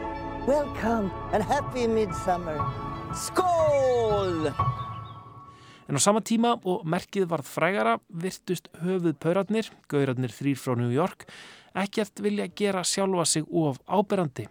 [0.50, 2.60] Welcome and happy midsummer.
[3.14, 4.52] Skål!
[5.90, 10.92] En á sama tíma og merkið varð frægara virtust höfuð paurarnir, gaurarnir þrýr frá New
[10.94, 11.26] York,
[11.74, 14.46] ekkert vilja gera sjálfa sig of áberandi.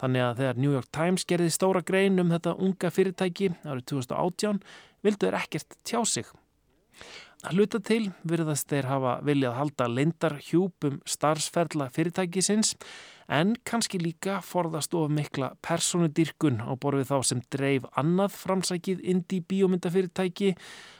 [0.00, 4.62] Þannig að þegar New York Times gerði stóra grein um þetta unga fyrirtæki árið 2018
[5.04, 6.32] vildu þeir ekkert tjá sig.
[7.44, 12.72] Að hluta til virðast þeir hafa viljað halda lindar hjúpum starfsferðla fyrirtækisins
[13.28, 19.44] en kannski líka forðast of mikla personudyrkun á borfið þá sem dreif annað framsækið indie
[19.50, 20.54] bíómyndafyrirtæki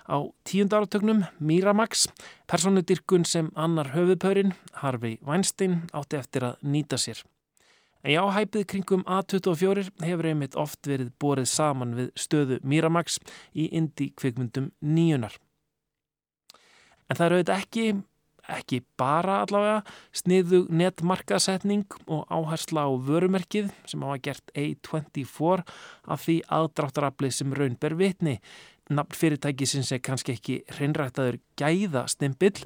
[0.09, 2.07] á tíund áratögnum Miramax,
[2.47, 7.25] personudyrkun sem annar höfuðpörin, Harvey Weinstein, átti eftir að nýta sér.
[8.05, 13.19] En já, hæpið kringum A24 hefur einmitt oft verið borið saman við stöðu Miramax
[13.59, 15.35] í indie kvikmyndum nýjunar.
[17.09, 17.85] En það eru auðvitað ekki,
[18.49, 19.83] ekki bara allavega,
[20.17, 25.65] sniðu netmarkasetning og áhersla á vörumerkið sem hafa gert A24
[26.09, 28.39] af því aðdráttarafli sem raun ber vitni.
[28.89, 32.57] Nafn fyrirtækisins er kannski ekki hreinræktaður gæða stimpill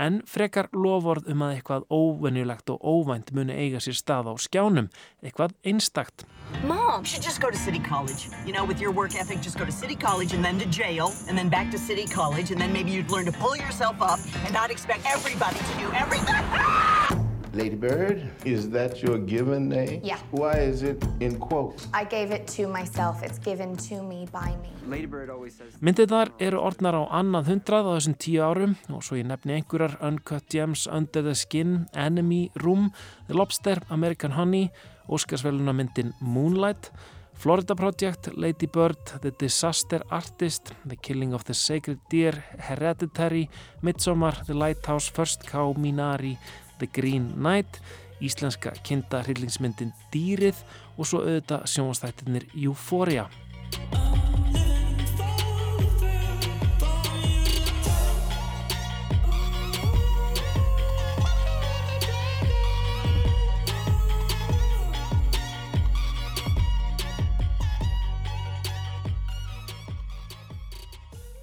[0.00, 4.88] en frekar loford um að eitthvað óvenjulegt og óvænt muni eiga sér stað á skjánum,
[5.22, 6.24] eitthvað einstakt.
[6.64, 8.28] Mom, you should just go to City College.
[8.46, 11.12] You know, with your work ethic, just go to City College and then to jail,
[11.28, 14.18] and then back to City College, and then maybe you'd learn to pull yourself up
[14.44, 17.20] and not expect everybody to do everything.
[17.52, 20.00] Lady Bird, is that your given name?
[20.04, 20.18] Yeah.
[20.30, 21.88] Why is it in quotes?
[21.92, 23.24] I gave it to myself.
[23.24, 24.70] It's given to me by me.
[24.86, 25.74] Lady Bird always says...
[25.82, 29.98] Myndirnar eru orðnar á annað hundrað á þessum tíu árum og svo ég nefni einhverjar
[29.98, 32.92] Uncut Gems, Under the Skin, Enemy, Room,
[33.26, 34.70] The Lobster, American Honey,
[35.10, 36.92] Óskarsveluna myndin Moonlight,
[37.34, 43.48] Florida Project, Lady Bird, The Disaster Artist, The Killing of the Sacred Deer, Hereditary,
[43.82, 46.38] Midsommar, The Lighthouse, First Cow, Minari,
[46.80, 47.80] The Green Knight,
[48.20, 50.64] íslenska kinda hryllingsmyndin Dýrið
[50.96, 53.28] og svo auðvitað sjónastættirnir Euphoria.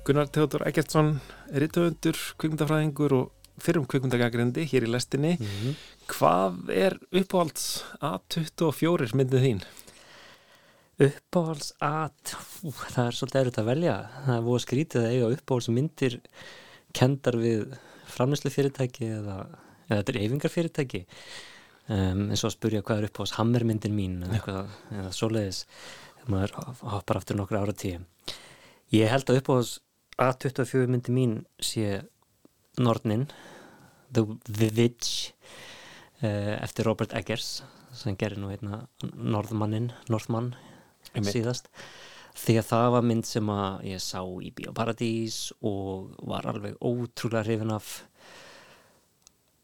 [0.08, 1.18] Gunnar Teodor Eggertsson,
[1.52, 5.36] rithöfundur, kvikmyndafræðingur og fyrrum kvikmyndagagrindi hér í lestinni.
[5.40, 5.76] Mhm.
[6.12, 9.62] Hvað er uppáhalds A24 myndið þín?
[11.08, 12.34] Uppáhalds að,
[12.66, 13.98] ú, það er svolítið erfitt að velja.
[14.26, 16.20] Það er búið að skrítið að eiga uppáhalds myndir
[16.98, 17.78] kendar við
[18.08, 19.38] framlýslu fyrirtæki eða,
[19.92, 21.06] eða dreifingar fyrirtæki.
[21.88, 25.62] Um, eins og að spurja hvað er uppáhalds hammermyndin mín eða, eitthvað, eða svoleiðis
[26.28, 26.56] maður
[26.92, 28.02] hoppar aftur nokkru ára tíu.
[28.92, 29.78] Ég held að uppáhalds
[30.18, 32.02] A24 myndi mín sé
[32.78, 33.28] Nornin,
[34.14, 35.34] The, The Witch
[36.22, 37.62] uh, eftir Robert Eggers
[37.98, 40.54] sem gerir nú hérna Norðmannin, Norðmann
[41.26, 41.72] síðast.
[42.38, 47.48] Því að það var mynd sem að ég sá í Bíóparadís og var alveg ótrúlega
[47.48, 48.04] hrifin af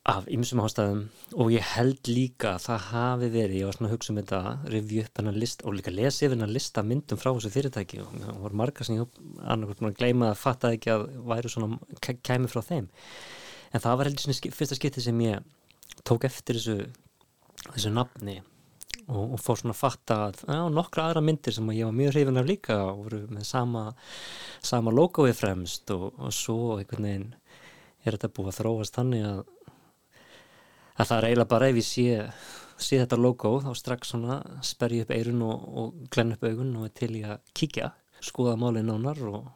[0.04, 1.04] af ymsum ástæðum
[1.39, 4.41] og ég held líka að það hafi verið, ég var svona að hugsa um þetta
[4.74, 8.18] revju upp hennar list og líka lesi yfir hennar lista myndum frá þessu fyrirtæki og
[8.18, 11.80] það voru margar sem ég annarkvæmt búin að gleyma að fatta ekki að væri svona
[12.04, 12.89] kæmi frá þeim.
[13.72, 15.47] En það var heldur svona fyrsta skipti sem ég
[16.04, 16.78] tók eftir þessu
[17.70, 18.41] þessu nafni
[19.08, 22.16] og, og fór svona að fatta að já, nokkra aðra myndir sem ég var mjög
[22.16, 23.86] hrifin af líka og voru með sama
[24.64, 27.30] sama logoið fremst og, og svo einhvern veginn
[28.04, 29.43] er þetta búið að þróast þannig að
[31.00, 32.06] það er eiginlega bara ef ég sé,
[32.78, 36.88] sé þetta logo þá strax svona sperri upp eirun og, og glenn upp augun og
[36.89, 37.91] er til í að kíkja,
[38.24, 39.50] skoða málið nánar og,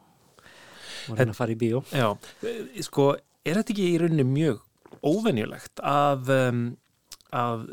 [1.08, 1.84] og reyna að fara í bíó.
[1.92, 2.10] Já,
[2.42, 3.12] eh, sko,
[3.46, 4.64] er þetta ekki í rauninni mjög
[5.04, 6.62] óvenjulegt að, um,
[7.36, 7.66] að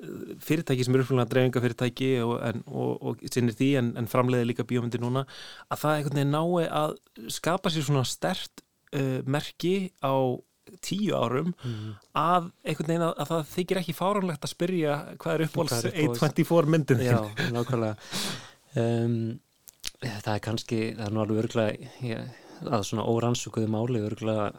[0.46, 2.36] fyrirtæki sem eru uppfélagna dreifingafyrirtæki og,
[2.68, 5.26] og, og sinnir því en, en framleiði líka bíómyndi núna
[5.72, 6.98] að það einhvern veginn nái að
[7.34, 10.14] skapa sér svona stert uh, merki á
[10.84, 11.54] tíu árum
[12.18, 15.90] að einhvern veginn að, að það þykir ekki fáránlegt að spyrja hvað er er uppáhalds?
[16.06, 17.04] A24 myndin?
[17.06, 17.20] Já,
[17.56, 17.96] nákvæmlega
[18.82, 19.18] um,
[20.06, 22.24] Það er kannski, það er nú alveg örgulega
[22.76, 24.50] að svona órannsökuðu máli örgulega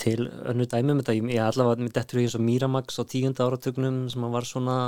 [0.00, 3.46] til önnu dæmi um þetta, ég, allavega mér dettur í eins og Miramax á tíunda
[3.46, 4.78] áratugnum sem var svona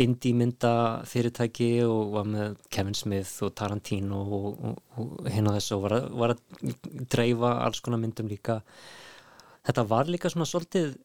[0.00, 0.72] indie mynda
[1.08, 5.84] fyrirtæki og var með Kevin Smith og Tarantino og, og, og hinn og þess og
[5.84, 6.74] var að, var að
[7.12, 8.60] dreifa alls konar myndum líka
[9.66, 10.96] þetta var líka svona svolítið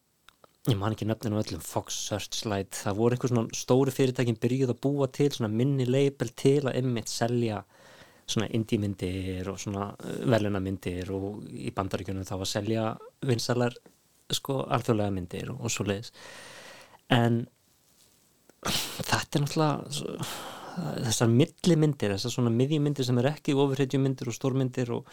[0.70, 4.82] ég man ekki nöfninu öllum Fox Searchlight það voru einhver svona stóri fyrirtækin byrjuð að
[4.84, 7.62] búa til svona minni label til að einmitt selja
[8.22, 9.88] svona indie myndir og svona
[10.30, 12.84] veluna myndir og í bandaríkjunum þá að selja
[13.26, 13.74] vinsalar
[14.32, 16.12] sko alþjóðlega myndir og, og svo leiðis
[17.12, 17.42] en
[18.62, 20.30] þetta er náttúrulega
[21.02, 25.10] þessar millimyndir, þessar svona miðjumyndir sem er ekki ofurhetjumyndir og stórmyndir og,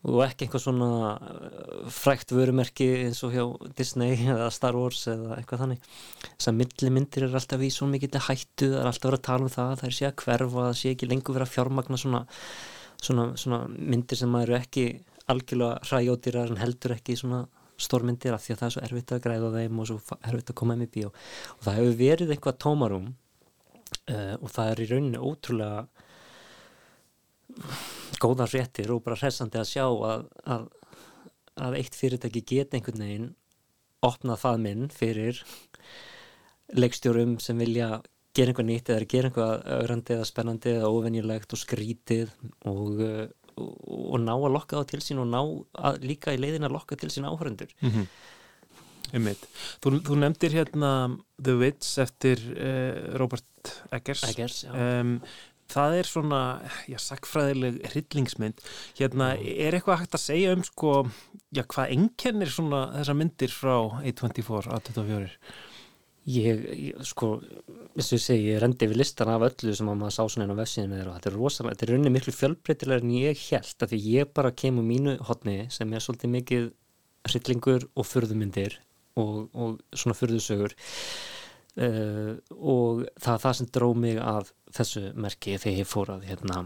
[0.00, 3.44] og ekki eitthvað svona uh, frækt vörumerki eins og hjá
[3.76, 5.88] Disney eða Star Wars eða eitthvað þannig.
[6.30, 9.54] Þessar millimyndir er alltaf í svo mikið hættu, það er alltaf verið að tala um
[9.54, 12.22] það það er sé að hverfa, það sé ekki lengur verið að fjármagna svona,
[12.96, 14.86] svona, svona myndir sem eru ekki
[15.30, 17.44] algjörlega hræjótýrar en heldur ekki svona
[17.80, 20.58] stórmyndir af því að það er svo erfitt að græða þeim og svo erfitt að
[20.60, 21.12] koma þeim í bíó.
[21.56, 25.86] Og það hefur verið eitthvað tómarum uh, og það er í rauninni ótrúlega
[28.22, 30.66] góðan réttir og bara hressandi að sjá að, að,
[31.66, 33.28] að eitt fyrirtæki geta einhvern veginn
[34.06, 35.42] opnað það minn fyrir
[36.78, 38.00] leikstjórum sem vilja
[38.36, 42.34] gera einhvað nýtt eða gera einhvað ögrandi eða spennandi eða óvenjulegt og skrítið
[42.70, 43.24] og, uh,
[43.58, 43.72] og,
[44.14, 46.98] og ná að lokka það til sín og ná að, líka í leiðin að lokka
[47.00, 48.06] til sín áhörundur Mhm.
[49.10, 49.42] Einmitt.
[49.82, 50.90] Þú, þú nefndir hérna
[51.42, 54.20] The Witch eftir uh, Robert Eggers.
[54.28, 55.16] Eggers, um,
[55.70, 56.42] það er svona,
[56.90, 58.62] já, sagfræðileg hryllingsmynd.
[58.98, 60.94] Hérna, er eitthvað hægt að segja um, sko,
[61.54, 65.28] já, hvað einkennir svona þessar myndir frá A24, A24?
[66.30, 67.38] Ég, ég sko,
[67.96, 70.46] eins og ég segi, ég rendi við listan af öllu sem að maður sá svona
[70.46, 73.46] inn á vefsíðinu þeirra og þetta er rosalega, þetta er rauninni miklu fjölbreytilega en ég
[73.48, 76.68] held að því ég bara kemur mínu hotni sem er svolítið mikið
[77.30, 78.76] hryllingur og furðumyndir
[79.18, 85.82] og, og svona furðusögur uh, og það það sem dró mig að þessu merki þegar
[85.82, 86.64] ég fór að hérna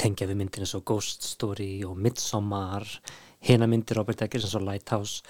[0.00, 2.86] tengja við myndir eins og Ghost Story og Midsommar
[3.44, 5.22] hina myndir Robert Eggers eins og Lighthouse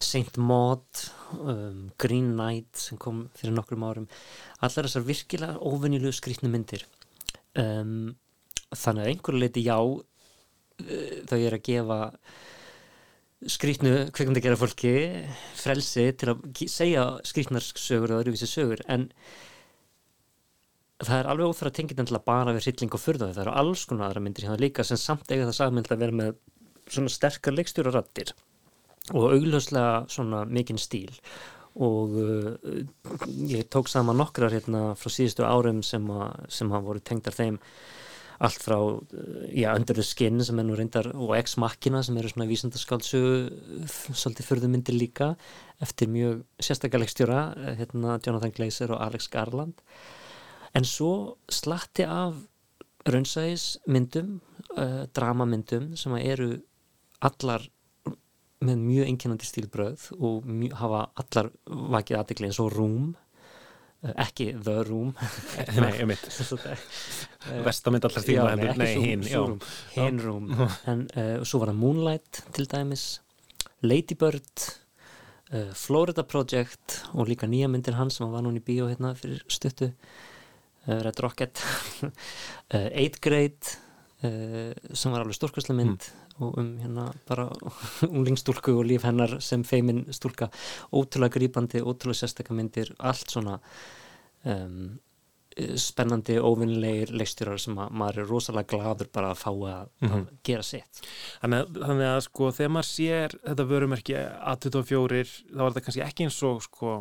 [0.00, 1.02] Saint Maud
[1.36, 4.08] um, Green Knight sem kom fyrir nokkrum árum
[4.64, 6.86] allar þessar virkilega óvenjulegu skrýtnu myndir.
[7.58, 8.14] Um,
[8.72, 9.98] þannig að einhverju leiti já uh,
[11.28, 11.98] þau er að gefa
[13.48, 14.94] skrýtnu kveikmyndi gera fólki
[15.58, 19.10] frelsi til að segja skrýtnar sögur og öðruvísi sögur en
[20.98, 23.84] það er alveg óþara að tengja þetta bara við hrylling og furða það eru alls
[23.86, 26.32] konar aðra myndir hérna líka sem samt eiga það sagmynd að vera með
[26.88, 28.32] svona sterkar leikstjórarattir
[29.14, 31.12] og augljóslega svona mikinn stíl.
[31.78, 32.82] Og uh,
[33.46, 37.60] ég tók saman nokkrar hérna frá síðustu árum sem að, sem að voru tengdar þeim.
[38.42, 38.98] Allt frá uh,
[39.54, 43.86] já, Under the Skin sem er nú reyndar og Ex Machina sem eru svona vísindaskáldsögu
[44.10, 45.32] svolítið förðumyndir líka
[45.82, 47.42] eftir mjög sérstakaleikstjóra
[47.78, 49.78] hérna Jonathan Glazer og Alex Garland
[50.76, 51.12] en svo
[51.52, 52.36] slatti af
[53.08, 54.38] raunsæðismyndum
[54.76, 56.52] uh, dramamyndum sem eru
[57.24, 57.64] allar
[58.64, 61.50] með mjög einkennandi stílbröð og mjög, hafa allar
[61.94, 65.12] vakið aðdegli eins og Room uh, ekki The Room
[65.78, 66.26] Nei, ég mitt
[67.68, 68.90] Vestamynd allar stíla Já, nei,
[69.94, 73.06] hinn, Room en uh, svo var það Moonlight til dæmis
[73.86, 74.66] Lady Bird
[75.54, 79.44] uh, Florida Project og líka nýja myndir hans sem var núna í bíó hérna fyrir
[79.50, 79.92] stuttu
[80.88, 81.64] Red Rocket.
[82.68, 83.78] Uh, Eighth Grade
[84.28, 86.04] uh, sem var alveg stórkvæslega mynd
[86.44, 87.46] og um hérna bara
[88.04, 90.50] unglingstúlku og líf hennar sem feimin stúlka.
[90.92, 93.56] Ótrúlega grípandi, ótrúlega sérstakka myndir allt svona
[94.44, 94.98] um,
[95.80, 100.26] spennandi, óvinnilegir leikstjórar sem að maður er rosalega gladur bara að fá að, að Mhm.
[100.46, 101.00] gera sitt.
[101.42, 106.26] Þannig þannig að sko þegar maður sér þetta vörumerki A24 þá er þetta kannski ekki
[106.28, 106.92] eins og sko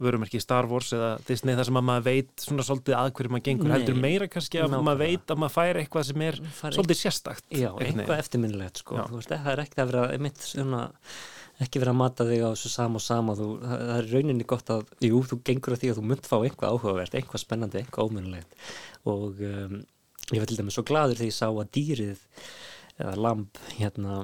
[0.00, 3.46] vörumerki Star Wars eða Disney þar sem að maður veit svona svolítið að hverju maður
[3.48, 7.00] gengur Nei, heldur meira kannski að maður veit að maður fær eitthvað sem er svolítið
[7.02, 8.96] sérstakt Já, eitthvað eftirminnilegt sko.
[9.12, 10.90] Veist, það er ekki að vera einmitt, svona,
[11.64, 14.74] ekki vera að mata þig á þessu sama og sama þú, það, er rauninni gott
[14.74, 18.10] að jú, þú gengur að því að þú munt fá eitthvað áhugavert eitthvað spennandi, eitthvað
[18.10, 18.56] óminnilegt
[19.12, 19.80] og um,
[20.32, 22.22] ég var til dæmis svo gladur þegar ég sá að dýrið
[23.02, 24.22] eða lamb hérna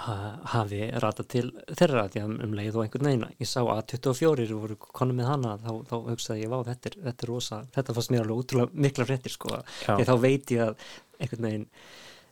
[0.00, 0.14] ha,
[0.54, 4.48] hafi ratað til þeirra því að um leið og einhvern veginn ég sá að 24
[4.56, 7.96] voru konum með hana þá, þá hugsaði ég, vá, þetta er, þetta er rosa þetta
[7.98, 10.88] fannst mér alveg útrúlega mikla fréttir sko, því þá veit ég að
[11.18, 11.68] einhvern veginn,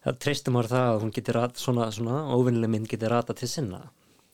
[0.04, 3.50] það treystum ára það að hún getur rat, svona, svona óvinnileg mynd getur ratað til
[3.52, 3.82] sinna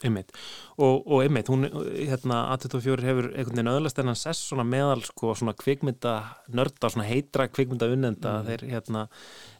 [0.04, 0.32] Einmitt.
[0.76, 1.64] Og, og einmitt, hún,
[1.96, 6.12] hérna, A24 hefur einhvern veginn öðlast en hann sess svona meðal sko svona kvikmynda
[6.52, 8.50] nörda, svona heitra kvikmynda unnenda, Mm.
[8.50, 9.06] þeir hérna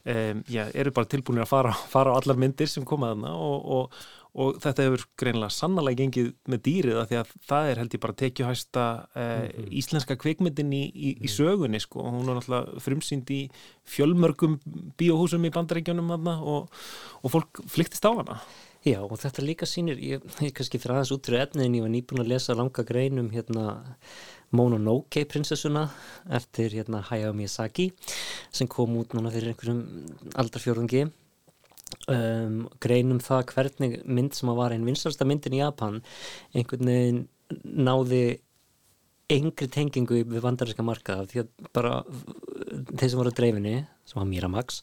[0.04, 3.64] um, já, eru bara tilbúinir að fara, fara á allar myndir sem koma þarna og,
[3.78, 3.96] og,
[4.36, 8.02] og þetta hefur greinilega sannlega gengið með dýrið af því að það er held ég
[8.02, 8.84] bara tekjuhæsta
[9.16, 9.46] uh,
[9.80, 13.40] íslenska kvikmyndin í, í, í sögunni sko, og hún er náttúrulega frumsýnd í
[13.96, 14.58] fjölmörgum
[15.00, 16.80] bíóhúsum í bandaríkjunum þarna og,
[17.22, 18.40] og fólk flyktist á hana.
[18.86, 21.94] Já, og þetta líka sýnir, ég, ég kannski fyrir aðeins út fyrir efniðin, ég var
[21.96, 23.80] nýbúin að lesa langa grein um hérna
[24.54, 25.88] Mononoke prinsessuna
[26.38, 27.88] eftir hérna Hayao Miyazaki
[28.54, 29.80] sem kom út núna fyrir einhverjum
[30.38, 31.08] aldarfjörðungi
[32.12, 36.00] um, grein um það hvernig mynd sem að var einn vinstalsta myndin í Japan
[36.54, 37.22] einhvern veginn
[37.62, 38.24] náði
[39.32, 44.28] engri tengingu við vandarinska markaða því að bara þeir sem voru að dreifinni, sem var
[44.30, 44.82] Miramax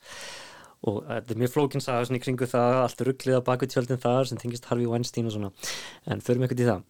[0.84, 4.02] og þetta er mjög flókin saga svona í kringu það, allt rugglið á baku tjöldin
[4.04, 5.52] þar sem tengist Harvey Weinstein og svona
[6.12, 6.82] en förum ekkert í það.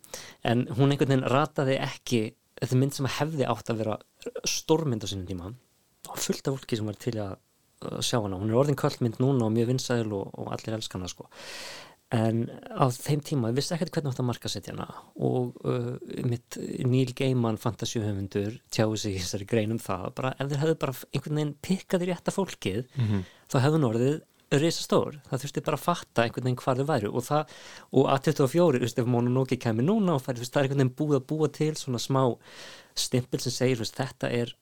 [0.50, 2.24] En hún einhvern veginn rataði ekki
[2.58, 4.00] þetta mynd sem hefði átt að vera
[4.50, 5.52] stórmynd á sínum tíma
[6.10, 7.36] og fullt af fólki sem var til að
[7.84, 8.40] uh, sjá hana.
[8.42, 11.28] Hún er orðin kvöldmynd núna og mjög vinsæl og, og allir elska hana sko.
[12.14, 14.86] En á þeim tíma, ég vissi ekkert hvernig átt að marka setja hana
[15.18, 15.96] og uh,
[16.30, 20.12] mitt Neil Gaiman fantasíuhöfundur tjáði sig í þessari grein um það.
[20.20, 23.24] Bara ef þeir hefðu bara einhvern veginn pikkað í rétta fólkið Mhm.
[23.50, 24.22] þá hefðu hún orðið
[24.54, 27.54] risastór, það þurfti bara að fatta einhvern veginn hvað þau væru og það
[27.98, 31.18] og A24, þú veist, ef Mononoke kemur núna og færi, það er einhvern veginn búið
[31.18, 32.22] að búa til svona smá
[32.94, 34.54] stimpil sem segir, þú veist, þetta er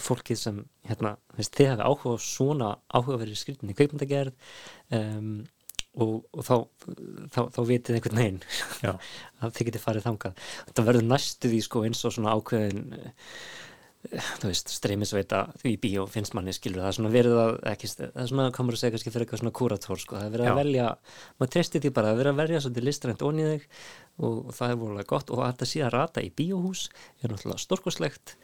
[0.00, 4.32] fólkið sem, hérna, veist, þið hafa áhuga svona áhugaverið skriftinni kveikmyndagerð
[4.98, 5.34] um,
[6.00, 6.54] og, og þá,
[7.34, 8.38] þá, þá vitið einhvern veginn
[8.80, 8.94] Já.
[9.42, 10.46] að þið getið farið þangað.
[10.70, 13.12] Þetta verður næstu því sko eins og svona ákveðin eh,
[14.40, 18.22] þú veist, streymisveita í bíó finnst manni skilur, það er svona verið að ekki, það
[18.24, 20.52] er svona, komur að segja kannski fyrir eitthvað svona kúratór sko, það er verið Já.
[20.52, 20.86] að velja
[21.36, 23.68] maður treystir því bara, það er verið að velja svolítið listrænt onni þig
[24.16, 25.30] og, og það er vorulega gott.
[25.30, 26.86] Og að þetta sé að rata í bíóhús
[27.20, 28.34] er náttúrulega stórkoslegt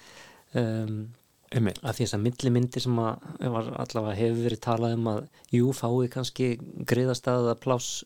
[0.55, 1.01] um,
[1.49, 1.78] Einmitt.
[1.80, 5.20] að því þess að millimyndir sem að allavega hefur verið talað um að
[5.55, 6.49] jú fái kannski
[6.88, 8.03] greiðastæða pláss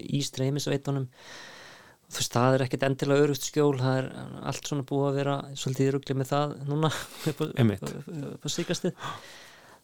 [0.00, 1.08] í streymisveitunum.
[2.06, 4.08] Þú veist, það er ekkert endilega örugt skjól, það er
[4.46, 6.92] allt svona búið að vera svolítið í rugli með það núna
[7.32, 8.94] upp á, síkastið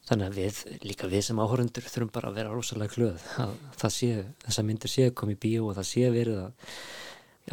[0.09, 3.93] þannig að við, líka við sem áhörundur þurfum bara að vera rosalega glöð að það
[3.97, 4.09] sé,
[4.47, 6.73] þessar myndir sé komið í bíó og það sé verið að,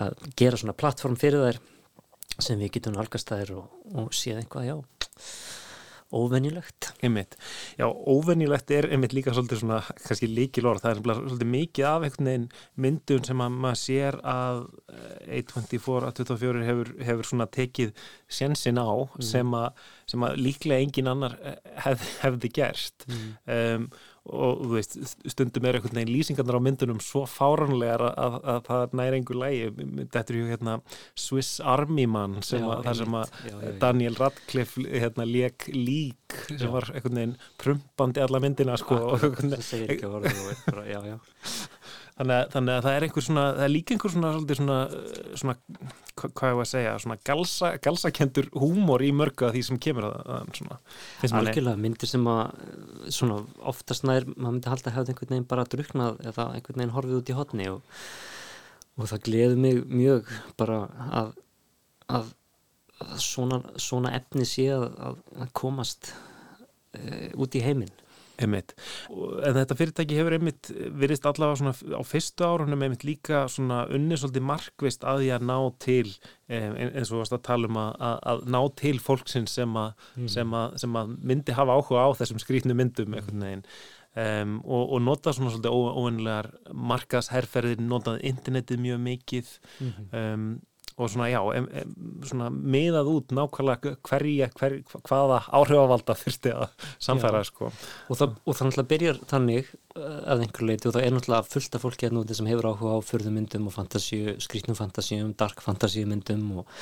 [0.06, 1.60] að gera svona plattform fyrir þær
[2.40, 4.99] sem við getum nálgast þær og, og séð eitthvað, já
[6.10, 7.36] óvenjulegt Einmitt.
[7.78, 12.06] Já, óvenjulegt er einmitt líka svolítið svona kannski líkil orð, það er svolítið mikið af
[12.08, 12.48] einhvern veginn
[12.82, 17.94] myndun sem að maður sér að eh, A24 að 24 hefur, hefur svona tekið
[18.40, 19.22] sjensin á Mm.
[19.30, 21.56] sem, að, sem að líklega engin annar eh,
[21.86, 23.30] hef, hefði gerst Mm.
[23.54, 23.90] um,
[24.30, 24.98] og veist,
[25.32, 29.40] stundum er einhvern veginn lýsingarnar á myndunum svo fáranlegar að, að, að það næri einhver
[29.44, 29.72] lægi
[30.14, 30.76] þetta er ju hérna
[31.18, 33.34] Swiss Army Man sem Já, að, þar sem að.
[33.48, 33.74] Já, já.
[33.82, 39.28] Daniel Radcliffe hérna lék lík sem var einhvern veginn prumpandi alla myndina sko og Akkurat,
[39.30, 40.20] einhvern sem segir ekki og
[40.68, 41.20] bara, já, já.
[42.20, 45.36] Þannig að, þannig að það er einhver svona, það er líka einhver svona, svona, uh,
[45.40, 45.54] svona
[46.20, 49.80] hva- hvað ég var að segja, svona galsa, galsakendur húmor í mörgu af því sem
[49.86, 50.78] kemur að, að svona,
[51.22, 51.54] finnst manni.
[51.54, 52.42] Algjörlega, myndir sem að
[53.16, 53.38] svona
[53.72, 57.22] oftast nær, maður myndi halda að hefði einhvern veginn bara druknað eða einhvern veginn horfið
[57.22, 58.04] út í hotni og,
[59.00, 60.82] og það gleður mig mjög bara
[61.22, 61.32] að,
[62.20, 62.34] að,
[63.08, 66.12] að svona, svona efni sé að, að, að komast
[67.00, 67.96] e, út í heiminn
[68.40, 68.72] Einmitt.
[69.44, 74.22] En þetta fyrirtæki hefur einmitt virðist allavega svona á fyrstu árunum einmitt líka svona unnið
[74.24, 76.08] svolítið markvist að því að ná til
[76.48, 80.28] eh, eins og varst að tala um að, að, ná til fólksins sem að, Mhm.
[80.32, 83.66] sem að, sem að myndi hafa áhuga á þessum skrýtnu myndum einhvern veginn
[84.20, 90.10] um, og, og nota svona svolítið ó- óvennilegar markasherferðir, notað internetið mjög mikið Mhm.
[90.16, 90.62] um,
[91.00, 91.92] og svona já, em, em,
[92.28, 94.76] svona miðað út nákvæmlega hverja, hver,
[95.08, 96.66] hvaða áhrifavalda þurfti að
[97.00, 97.70] samfæra sko.
[97.72, 101.54] og það, og það náttúrulega byrjar þannig uh, að einhver leiti og það er náttúrulega
[101.54, 105.64] fullt af fólki hérna úti sem hefur áhuga á förðumyndum og fantasíu, skrítnum fantasíum, dark
[105.64, 106.76] fantasíumyndum og,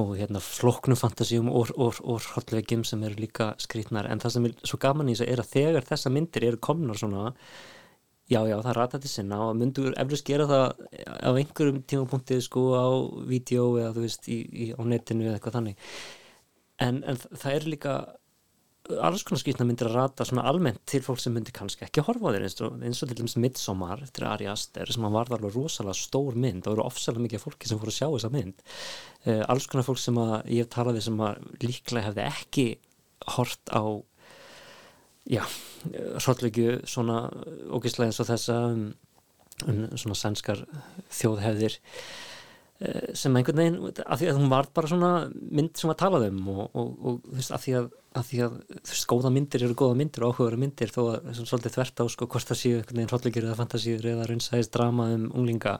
[0.00, 4.48] og hérna floknum fantasíum og, og, og hotlegjum sem eru líka skrítnar en það sem
[4.48, 7.36] er svo gaman í þessu er að þegar þessa myndir eru komnar svona
[8.30, 10.66] já, já, það rata til sinna og myndur eflust gera það
[11.20, 12.86] á einhverjum tímapunkti sko á
[13.28, 15.88] vídeo eða þú veist í, í, á netinu eða eitthvað þannig.
[16.84, 17.96] En, en það er líka
[18.84, 22.28] alls konar skýtna myndir að rata svona almennt til fólk sem myndir kannski ekki horfa
[22.28, 25.38] á þeir eins og, eins og til dæmis Midsommar eftir Ari Aster sem hann varð
[25.38, 26.66] alveg rosalega stór mynd.
[26.66, 28.64] Og eru ofsalega mikið fólki sem fór að sjá þessa mynd.
[29.24, 32.66] Uh, alls konar fólk sem að ég hef talað við sem að líklega hefði ekki
[33.38, 33.84] hort á
[35.30, 35.42] já,
[36.20, 37.22] hrollvekju svona
[37.72, 38.84] ógislega eins og þessa um,
[39.68, 40.64] um svona sænskar
[41.14, 41.76] þjóðhefðir
[42.84, 46.20] eh, sem einhvern veginn, af því að hún var bara svona mynd sem að tala
[46.28, 47.88] um og, og, og þú veist, af því að,
[48.20, 51.30] af því að þú veist, góða myndir eru góða myndir og áhugaður myndir þó að
[51.30, 54.74] þessum svolítið þvert á sko hvort það séu einhvern veginn hrollvíkjur eða fantasíur eða raunsæðist
[54.76, 55.78] drama um unglinga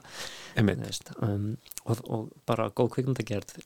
[0.71, 1.51] veist, um,
[1.85, 3.57] og, og bara góð kvikmyndagerð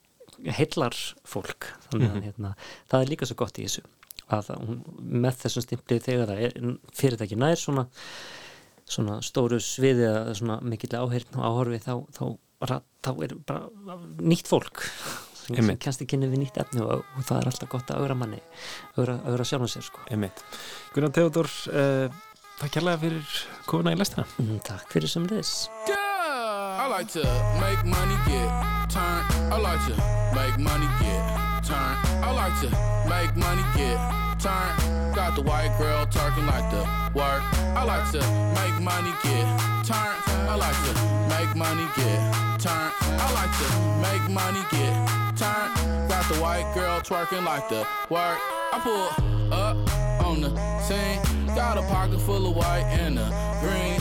[0.59, 0.95] heillar
[1.27, 2.27] fólk þannig að Mhm.
[2.27, 2.53] hérna,
[2.91, 3.83] það er líka svo gott í þessu
[4.29, 4.83] að það- hún,
[5.25, 7.87] með þessum stimplið þegar það er fyrirtæki nær svona
[8.89, 12.23] svona stóru sviði eða svona mikill áheyrn og áhorfi þá, þá,
[12.61, 14.81] bara, þá er bara nýtt fólk
[15.45, 18.41] sem, ekki inn við nýtt efni og, og það er alltaf gott að augra manni
[18.97, 20.41] augra, augra sjálfan sér sko Einmitt.
[20.95, 22.09] Gunnar Theodor uh,
[22.59, 25.69] takk kærlega fyrir komuna í lestina mm, Takk fyrir sem þess
[26.79, 27.23] I like to
[27.59, 29.51] make money, get turn.
[29.51, 29.95] I like to
[30.33, 32.08] make money, get turn.
[32.21, 32.69] I like to
[33.09, 33.97] make money, get
[34.39, 35.13] turn.
[35.13, 37.43] Got the white girl talking like the work.
[37.75, 38.19] I like to
[38.59, 39.45] make money, get
[39.85, 40.15] turn.
[40.47, 40.93] I like to
[41.27, 42.19] make money, get
[42.59, 42.91] turn.
[43.01, 43.67] I like to
[44.03, 44.93] make money, get
[45.37, 46.07] turn.
[46.07, 48.39] Got the white girl twerking like the work.
[48.71, 49.77] I pull up
[50.25, 50.51] on the
[50.81, 51.19] scene.
[51.55, 53.27] Got a pocket full of white and a
[53.61, 53.99] green.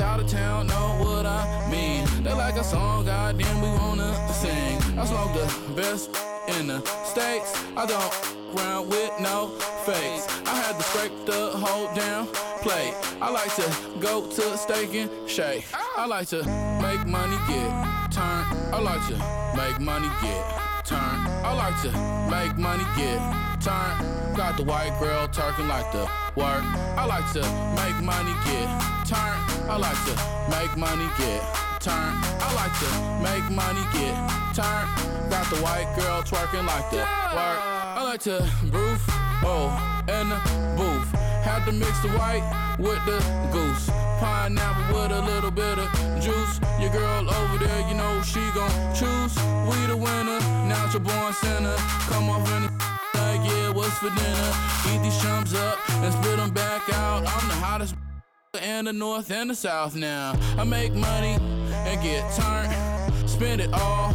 [0.00, 2.04] Out of town, know what I mean.
[2.24, 4.76] They like a song, goddamn, we wanna sing.
[4.98, 6.10] I smoke the best
[6.48, 6.80] in the
[7.12, 7.52] states.
[7.76, 8.12] I don't
[8.56, 9.48] round with no
[9.84, 10.24] fakes.
[10.48, 12.26] I had to scrape the whole damn
[12.64, 12.94] plate.
[13.20, 13.68] I like to
[14.00, 15.66] go to steak and shake.
[15.74, 16.38] I like to
[16.80, 17.68] make money, get
[18.16, 18.42] turn.
[18.72, 19.16] I like to
[19.60, 20.42] make money, get
[20.86, 21.18] turn.
[21.48, 21.90] I like to
[22.32, 23.20] make money, get
[23.60, 23.92] turn.
[24.34, 26.04] Got the white girl talking like the
[26.34, 26.64] work.
[26.96, 27.42] I like to
[27.76, 28.68] make money, get
[29.04, 29.36] turn.
[29.68, 30.14] I like to
[30.48, 32.14] make money, get turn.
[32.38, 32.90] I like to
[33.26, 34.14] make money, get
[34.54, 34.86] turn.
[35.28, 37.58] Got the white girl twerking like the work.
[37.98, 38.38] I like to
[38.70, 39.02] roof,
[39.42, 39.66] oh,
[40.06, 40.38] in the
[40.78, 41.10] booth.
[41.42, 42.46] Had to mix the white
[42.78, 43.18] with the
[43.50, 43.90] goose.
[44.20, 45.88] Pineapple with a little bit of
[46.22, 46.60] juice.
[46.78, 49.34] Your girl over there, you know she gon' choose.
[49.66, 50.38] We the winner,
[50.70, 51.74] natural born sinner.
[52.06, 52.70] Come off in the
[53.18, 54.52] like, yeah, what's for dinner?
[54.94, 57.26] Eat these chumps up and spit them back out.
[57.26, 57.96] I'm the hottest
[58.62, 60.38] in the north and the south now.
[60.56, 61.38] I make money
[61.86, 63.28] and get turned.
[63.28, 64.12] Spend it all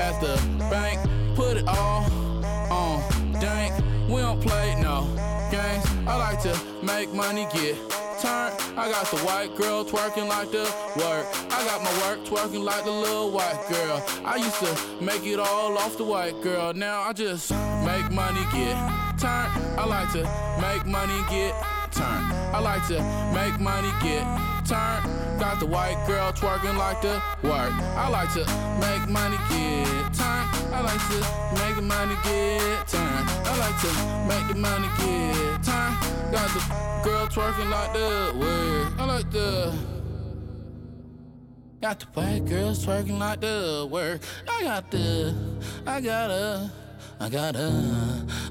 [0.00, 0.36] at the
[0.70, 1.00] bank.
[1.34, 2.04] Put it all
[2.70, 3.02] on
[3.40, 3.74] dank.
[4.08, 5.06] We don't play no
[5.50, 5.84] games.
[6.06, 7.76] I like to make money, get
[8.20, 8.54] turned.
[8.76, 10.64] I got the white girl twerking like the
[10.96, 11.26] work.
[11.52, 14.04] I got my work twerking like the little white girl.
[14.24, 16.72] I used to make it all off the white girl.
[16.74, 17.50] Now I just
[17.84, 18.76] make money, get
[19.18, 19.78] turned.
[19.78, 20.22] I like to
[20.60, 21.54] make money, get
[21.92, 22.34] turned.
[22.54, 22.98] I like to
[23.34, 24.24] make money get
[24.66, 25.03] turned.
[25.54, 27.70] Got the white girl twerking like the work.
[27.94, 28.40] I like to
[28.80, 30.48] make money get turned.
[30.74, 31.18] I like to
[31.54, 33.28] make the money get turned.
[33.46, 33.90] I like to
[34.26, 35.96] make the money get turned.
[36.32, 36.60] Got the
[37.04, 38.98] girl twerking like the work.
[38.98, 39.72] I like the
[41.80, 44.22] Got the white girls twerking like the work.
[44.48, 45.36] I got the,
[45.86, 46.72] I gotta,
[47.20, 47.72] I gotta,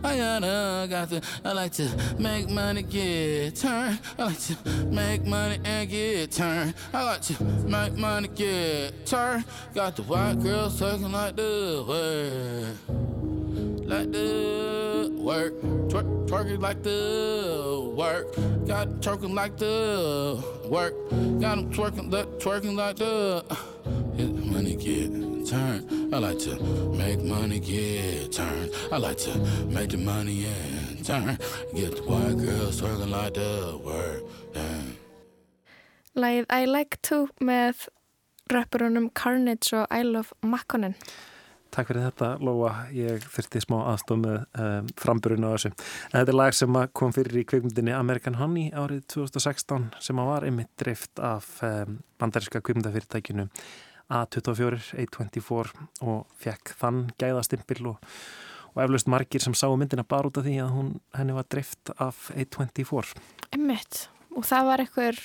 [0.04, 1.22] I gotta, got the.
[1.44, 4.00] I like to make money get turned.
[4.18, 6.74] I like to make money and get turned.
[6.94, 9.44] I like to make money get turned.
[9.74, 12.78] Got the white girls twerking like the work,
[13.88, 15.54] like the work,
[15.90, 18.34] twerk, twerking like the work.
[18.66, 20.94] Got twerking like the work.
[21.40, 22.10] Got them twerking,
[22.40, 23.44] twerking like the.
[23.50, 23.56] Uh,
[24.16, 26.03] get money get turned.
[26.14, 26.62] I like to
[26.94, 28.70] make money get turned.
[28.92, 29.36] I like to
[29.66, 31.40] make the money and turn.
[31.74, 34.22] Get the white girls twerking like the work.
[34.54, 34.94] Damn.
[36.16, 37.88] Lægið I Like To með
[38.54, 40.94] rappurunum Carnage og I Love Makkonen.
[41.74, 42.76] Takk fyrir þetta, Lóa.
[42.94, 45.72] Ég þurfti smá aðstof með um, framburinu á þessu.
[46.12, 50.46] En þetta er lag sem kom fyrir í kvikmyndinni American Honey árið 2016 sem var
[50.46, 53.48] einmitt dreift af um, bandaríska kvikmyndafyrirtækinu
[54.12, 58.10] A24, A24 og fekk þann gæðastimpil og,
[58.74, 61.94] og eflaust margir sem sáu myndina bara út af því að hún, henni var dreift
[61.98, 63.16] af A24.
[63.56, 64.08] Emmitt.
[64.34, 65.18] Og það var einhver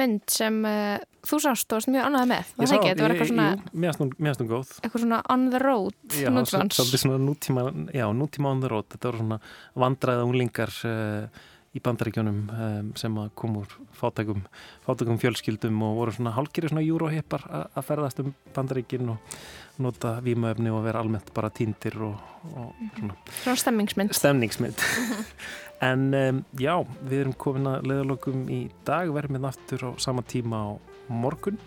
[0.00, 0.94] mynd sem uh,
[1.28, 2.52] þú sást og varst mjög annað með.
[2.56, 2.88] Var það sá- ekki?
[2.88, 4.70] Þetta var eitthvað svona, Jú, finnst hún góð.
[4.80, 5.98] eitthvað svona on the road.
[6.16, 6.78] Já, nútímans.
[6.78, 8.88] svolítið svona nútíma, já, nútíma on the road.
[8.94, 9.38] Þetta voru svona
[9.84, 11.44] vandræða unglingar uh,
[11.76, 14.40] í bandaríkjónum um, sem kom úr fátækum,
[14.86, 19.36] fátækum fjölskyldum og voru svona hálkiri svona júróhippar að ferðast um bandaríkin og
[19.82, 22.16] nota vímaöfni og vera almennt bara týndir og,
[22.56, 24.14] og svona Svona stemmingsmynd.
[24.16, 24.84] stemningsmynd.
[25.90, 26.72] en um, já,
[27.04, 30.68] við erum komin að leðalokum í dag, verðum við aftur á sama tíma á
[31.12, 31.60] morgun.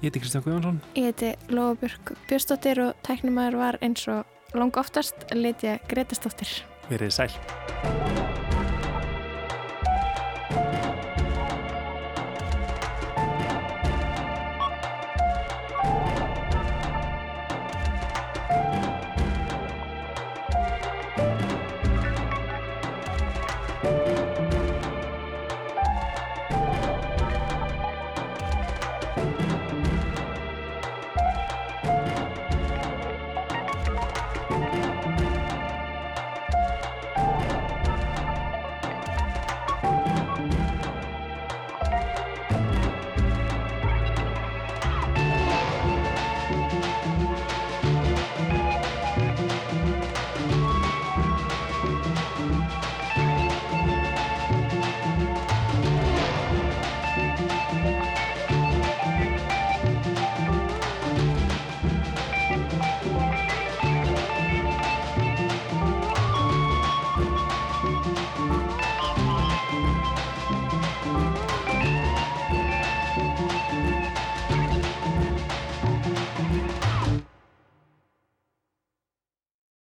[0.00, 0.82] Ég heiti Kristján Guðjónsson.
[0.96, 6.60] Ég heiti Lóabjörg Björnsdóttir og tæknumæður var eins og lang oftast Litja Gretastóttir.
[6.92, 8.49] Verið sæl.